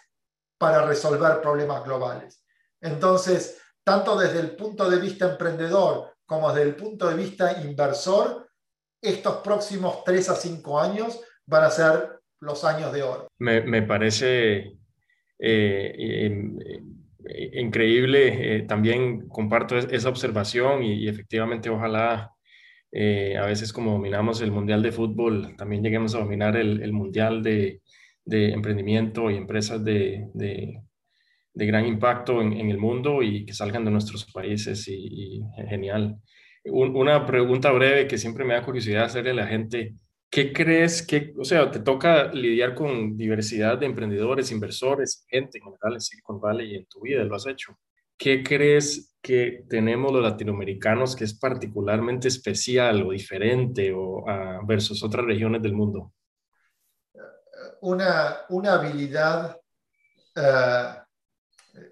[0.59, 2.45] para resolver problemas globales.
[2.81, 8.50] Entonces, tanto desde el punto de vista emprendedor como desde el punto de vista inversor,
[9.03, 13.29] estos próximos tres a cinco años van a ser los años de oro.
[13.39, 14.73] Me, parece
[15.39, 16.41] eh,
[17.55, 22.33] increíble, eh, también comparto esa observación y, efectivamente ojalá
[22.93, 27.43] eh, a veces como dominamos el Mundial de Fútbol, también lleguemos a dominar el, Mundial
[27.43, 27.81] de,
[28.33, 30.29] Emprendimiento y empresas de,
[31.55, 36.21] gran impacto en, el mundo y que salgan de nuestros países y genial
[36.65, 39.95] una pregunta breve que siempre me da curiosidad hacerle a la gente.
[40.31, 45.65] ¿Qué crees que, o sea, te toca lidiar con diversidad de emprendedores, inversores, gente en
[45.65, 47.77] general en Silicon Valley y en tu vida lo has hecho?
[48.17, 55.03] ¿Qué crees que tenemos los latinoamericanos que es particularmente especial o diferente o uh, versus
[55.03, 56.13] otras regiones del mundo?
[57.81, 59.59] Una, una habilidad,
[60.37, 61.01] uh,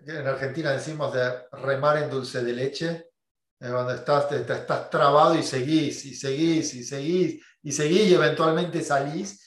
[0.06, 3.07] en Argentina decimos de remar en dulce de leche,
[3.58, 8.82] cuando estás, te, estás trabado y seguís, y seguís, y seguís, y seguís, y eventualmente
[8.82, 9.44] salís,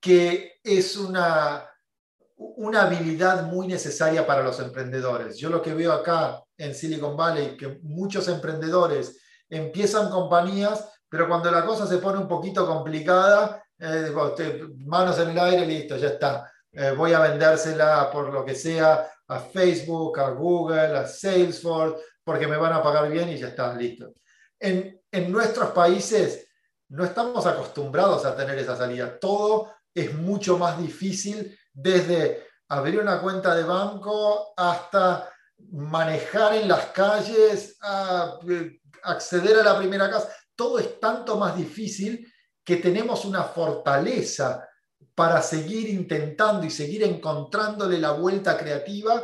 [0.00, 1.64] que es una,
[2.36, 5.38] una habilidad muy necesaria para los emprendedores.
[5.38, 11.50] Yo lo que veo acá en Silicon Valley, que muchos emprendedores empiezan compañías, pero cuando
[11.50, 14.12] la cosa se pone un poquito complicada, eh,
[14.78, 16.50] manos en el aire, listo, ya está.
[16.70, 22.46] Eh, voy a vendérsela por lo que sea a Facebook, a Google, a Salesforce, porque
[22.46, 24.12] me van a pagar bien y ya están listos.
[24.58, 26.48] En, en nuestros países
[26.88, 29.18] no estamos acostumbrados a tener esa salida.
[29.18, 35.30] Todo es mucho más difícil desde abrir una cuenta de banco hasta
[35.70, 38.38] manejar en las calles, a,
[39.02, 40.28] acceder a la primera casa.
[40.54, 42.30] Todo es tanto más difícil
[42.64, 44.68] que tenemos una fortaleza
[45.14, 49.22] para seguir intentando y seguir encontrándole la vuelta creativa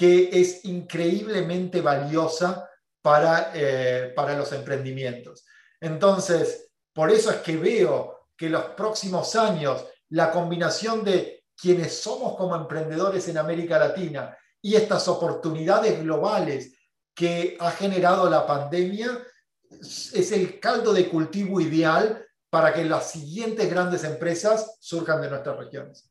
[0.00, 2.66] que es increíblemente valiosa
[3.02, 5.44] para, eh, para los emprendimientos.
[5.78, 12.34] Entonces, por eso es que veo que los próximos años la combinación de quienes somos
[12.38, 16.78] como emprendedores en América Latina y estas oportunidades globales
[17.14, 19.22] que ha generado la pandemia
[19.70, 25.58] es el caldo de cultivo ideal para que las siguientes grandes empresas surjan de nuestras
[25.58, 26.09] regiones.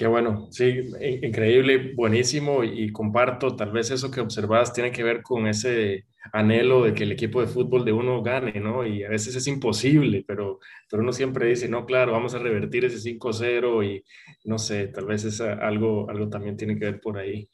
[0.00, 0.80] Qué bueno, sí,
[1.22, 6.84] increíble, buenísimo y comparto, tal vez eso que observas tiene que ver con ese anhelo
[6.84, 8.86] de que el equipo de fútbol de uno gane, ¿no?
[8.86, 12.86] Y a veces es imposible, pero, pero uno siempre dice, no, claro, vamos a revertir
[12.86, 14.02] ese 5-0 y
[14.44, 17.50] no sé, tal vez es algo, algo también tiene que ver por ahí.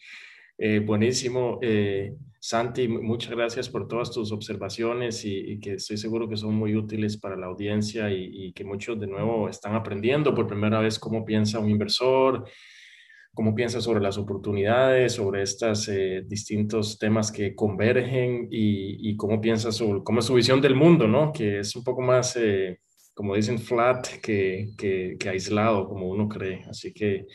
[0.59, 1.59] Eh, buenísimo.
[1.61, 6.77] Eh, Santi, muchas gracias por todas tus observaciones y, que estoy seguro que son muy
[6.77, 11.25] útiles para la audiencia y, que muchos de nuevo están aprendiendo por primera vez cómo
[11.25, 12.49] piensa un inversor,
[13.35, 19.73] cómo piensa sobre las oportunidades, sobre estos eh, distintos temas que convergen y, cómo piensa
[19.73, 21.33] sobre cómo es su visión del mundo, ¿no?
[21.33, 22.79] Que es un poco más, eh,
[23.13, 26.65] como dicen, flat que, que, que aislado, como uno cree.
[26.69, 27.27] Así que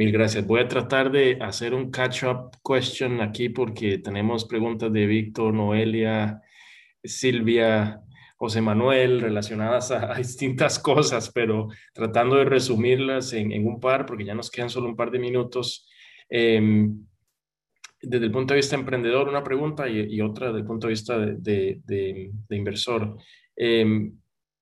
[0.00, 0.46] Mil gracias.
[0.46, 6.40] Voy a tratar de hacer un catch-up question aquí porque tenemos preguntas de Víctor, Noelia,
[7.04, 8.00] Silvia,
[8.36, 14.34] José Manuel relacionadas a, distintas cosas, pero tratando de resumirlas en, un par porque ya
[14.34, 15.86] nos quedan solo un par de minutos.
[16.30, 17.06] Em,
[18.00, 21.18] desde el punto de vista emprendedor, una pregunta y, otra desde el punto de vista
[21.18, 23.18] de, de inversor.
[23.54, 24.18] Em,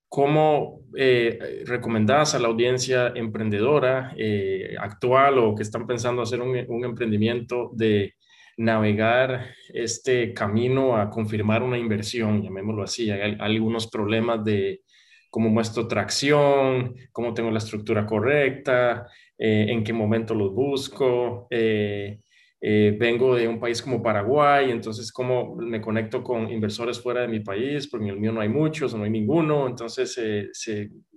[0.09, 6.83] ¿Cómo eh, recomendás a la audiencia emprendedora eh, actual o que están pensando hacer un,
[6.83, 8.15] emprendimiento de
[8.57, 13.11] navegar este camino a confirmar una inversión, llamémoslo así?
[13.11, 14.81] Hay, algunos problemas de
[15.29, 19.05] cómo muestro tracción, cómo tengo la estructura correcta,
[19.37, 21.47] eh, en qué momento los busco.
[21.51, 22.19] Eh,
[22.61, 27.39] vengo de un país como Paraguay, entonces cómo me conecto con inversores fuera de mi
[27.39, 30.49] país, porque en el mío no hay muchos no hay ninguno, entonces eh,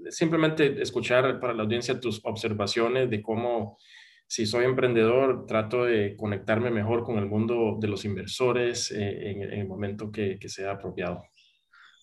[0.08, 3.78] simplemente escuchar para la audiencia tus observaciones de cómo,
[4.26, 9.42] si soy emprendedor, trato de conectarme mejor con el mundo de los inversores eh, en,
[9.42, 11.24] el momento que, sea apropiado.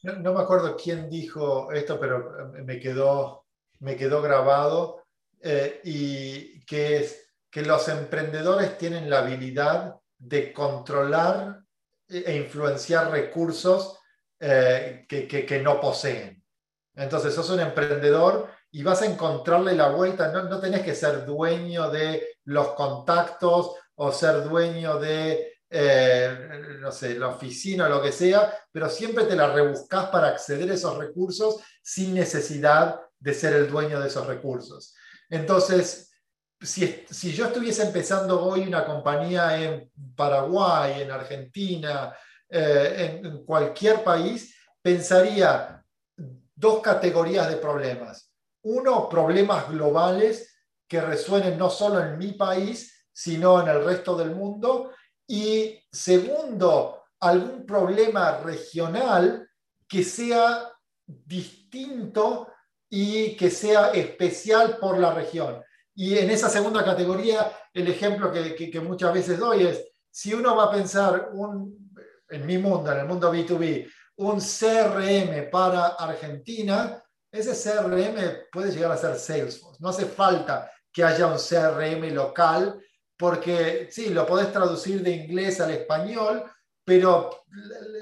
[0.03, 3.45] No, me acuerdo quién dijo esto, pero me quedó,
[3.79, 5.03] me quedó grabado
[5.83, 11.61] y que es que los emprendedores tienen la habilidad de controlar
[12.07, 13.97] e influenciar recursos
[14.39, 16.43] eh, que, no poseen.
[16.95, 20.31] Entonces, sos un emprendedor y vas a encontrarle la vuelta.
[20.31, 26.91] No, no tenés que ser dueño de los contactos o ser dueño de, eh, no
[26.91, 30.73] sé, la oficina o lo que sea, pero siempre te la rebuscas para acceder a
[30.73, 34.95] esos recursos sin necesidad de ser el dueño de esos recursos.
[35.29, 36.08] Entonces,
[36.61, 42.15] si, yo estuviese empezando hoy una compañía en Paraguay, en Argentina,
[42.49, 45.83] eh, en, cualquier país, pensaría
[46.55, 48.31] dos categorías de problemas.
[48.63, 50.57] Uno, problemas globales
[50.87, 54.91] que resuenen no solo en mi país, sino en el resto del mundo.
[55.27, 59.49] Y segundo, algún problema regional
[59.87, 60.69] que sea
[61.05, 62.49] distinto
[62.89, 65.63] y que sea especial por la región.
[65.99, 70.63] Y en esa segunda categoría, el ejemplo que, muchas veces doy es, si uno va
[70.63, 71.93] a pensar un,
[72.29, 73.85] en mi mundo, en el mundo B2B,
[74.15, 79.83] un CRM para Argentina, ese CRM puede llegar a ser Salesforce.
[79.83, 82.79] No hace falta que haya un CRM local,
[83.17, 86.45] porque sí, lo podés traducir de inglés al español,
[86.85, 87.43] pero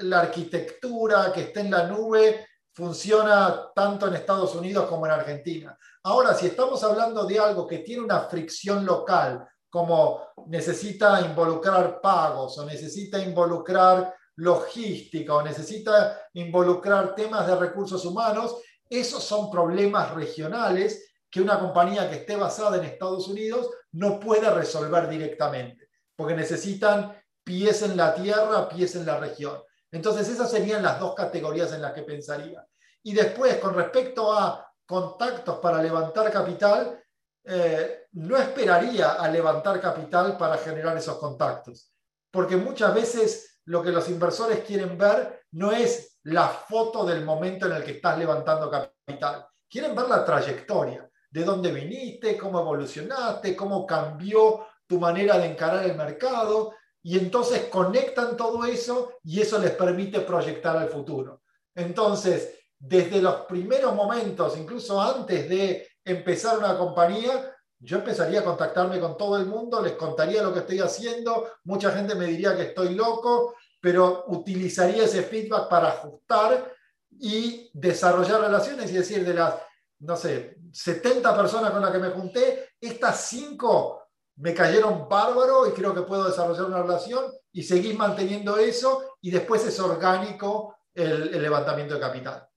[0.02, 2.46] la arquitectura que esté en la nube
[2.78, 5.76] funciona tanto en Estados Unidos como en Argentina.
[6.04, 12.56] Ahora, si estamos hablando de algo que tiene una fricción local, como necesita involucrar pagos
[12.56, 18.54] o necesita involucrar logística o necesita involucrar temas de recursos humanos,
[18.88, 24.48] esos son problemas regionales que una compañía que esté basada en Estados Unidos no puede
[24.50, 27.12] resolver directamente, porque necesitan
[27.42, 29.58] pies en la tierra, pies en la región.
[29.90, 32.66] Entonces, esas serían las dos categorías en las que pensaría.
[33.02, 37.02] Y después, con respecto a contactos para levantar capital,
[37.44, 41.92] eh, no esperaría a levantar capital para generar esos contactos.
[42.30, 47.66] Porque muchas veces lo que los inversores quieren ver no es la foto del momento
[47.66, 49.46] en el que estás levantando capital.
[49.68, 55.84] Quieren ver la trayectoria, de dónde viniste, cómo evolucionaste, cómo cambió tu manera de encarar
[55.84, 56.74] el mercado.
[57.02, 61.42] Y entonces conectan todo eso y eso les permite proyectar al futuro.
[61.74, 68.98] Entonces, desde los primeros momentos, incluso antes de empezar una compañía, yo empezaría a contactarme
[68.98, 72.62] con todo el mundo, les contaría lo que estoy haciendo, mucha gente me diría que
[72.62, 76.74] estoy loco, pero utilizaría ese feedback para ajustar
[77.10, 79.54] y desarrollar relaciones y decir, de las,
[80.00, 84.07] no sé, 70 personas con las que me junté, estas 5
[84.38, 89.30] me cayeron bárbaro y creo que puedo desarrollar una relación y seguir manteniendo eso y
[89.30, 92.48] después es orgánico el, el levantamiento de capital.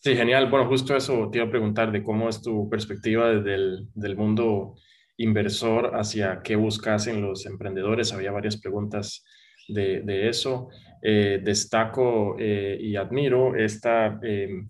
[0.00, 0.48] Sí, genial.
[0.48, 4.16] Bueno, justo eso te iba a preguntar de cómo es tu perspectiva desde el del
[4.16, 4.76] mundo
[5.16, 8.12] inversor hacia qué buscas en los emprendedores.
[8.12, 9.24] Había varias preguntas
[9.66, 10.68] de, de eso.
[11.02, 14.68] Eh, destaco eh, y admiro esta em,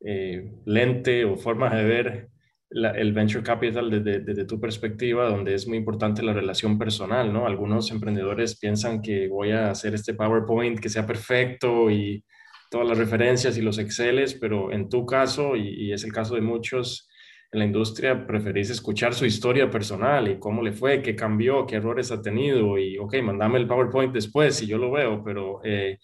[0.00, 2.28] eh, lente o forma de ver
[2.70, 7.46] el venture capital desde, desde, tu perspectiva, donde es muy importante la relación personal, ¿no?
[7.46, 12.24] Algunos emprendedores piensan que voy a hacer este PowerPoint que sea perfecto y
[12.70, 16.34] todas las referencias y los Exceles, pero en tu caso, y, y es el caso
[16.34, 17.08] de muchos,
[17.50, 21.76] en la industria preferís escuchar su historia personal y cómo le fue, qué cambió, qué
[21.76, 25.98] errores ha tenido y, ok, mandame el PowerPoint después si yo lo veo, pero eh,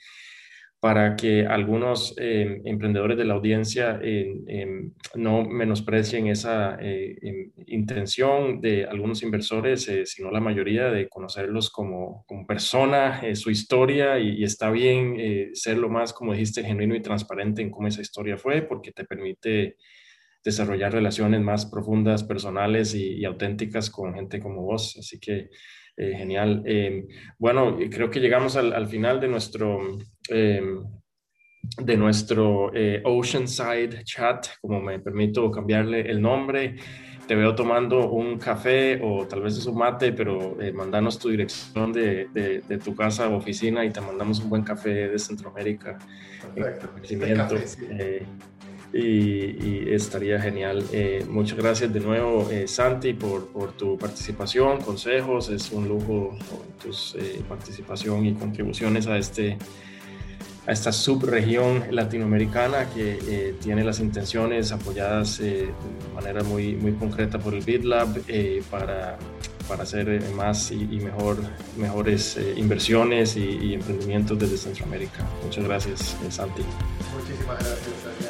[0.85, 6.77] para que algunos eh, emprendedores de la audiencia eh, no menosprecien esa
[7.69, 14.41] intención de algunos inversores, sino la mayoría de conocerlos como, como persona, su historia y,
[14.41, 15.17] y, está bien
[15.55, 19.07] ser lo más, como dijiste, genuino y transparente en cómo esa historia fue, porque te
[19.07, 19.77] permite
[20.45, 24.97] desarrollar relaciones más profundas, personales y, auténticas con gente como vos.
[24.99, 25.49] Así que
[25.97, 26.63] eh, genial.
[26.67, 27.07] Eh,
[27.39, 30.83] bueno, creo que llegamos al, final de nuestro, em,
[31.79, 36.77] de nuestro eh, Oceanside Chat, como me permito cambiarle el nombre.
[37.29, 41.91] Te veo tomando un café o tal vez es un mate, pero mandanos tu dirección
[41.91, 45.99] de, de, tu casa o oficina y te mandamos un buen café de Centroamérica.
[46.55, 46.91] Perfecto
[48.95, 50.85] y, estaría genial.
[50.93, 55.49] Eh, muchas gracias de nuevo, eh, Santi, por, por, tu participación, consejos.
[55.49, 56.37] Es un lujo
[56.83, 59.59] tu eh, participación y contribuciones a, este,
[60.67, 65.71] a esta subregión latinoamericana que tiene las intenciones apoyadas de
[66.15, 68.21] manera muy, muy concreta por el BitLab
[68.71, 69.19] para,
[69.69, 71.39] para hacer más y, mejor,
[71.77, 75.27] mejores inversiones y, y, emprendimientos desde Centroamérica.
[75.45, 76.63] Muchas gracias, Santi.
[77.13, 78.24] Muchísimas gracias,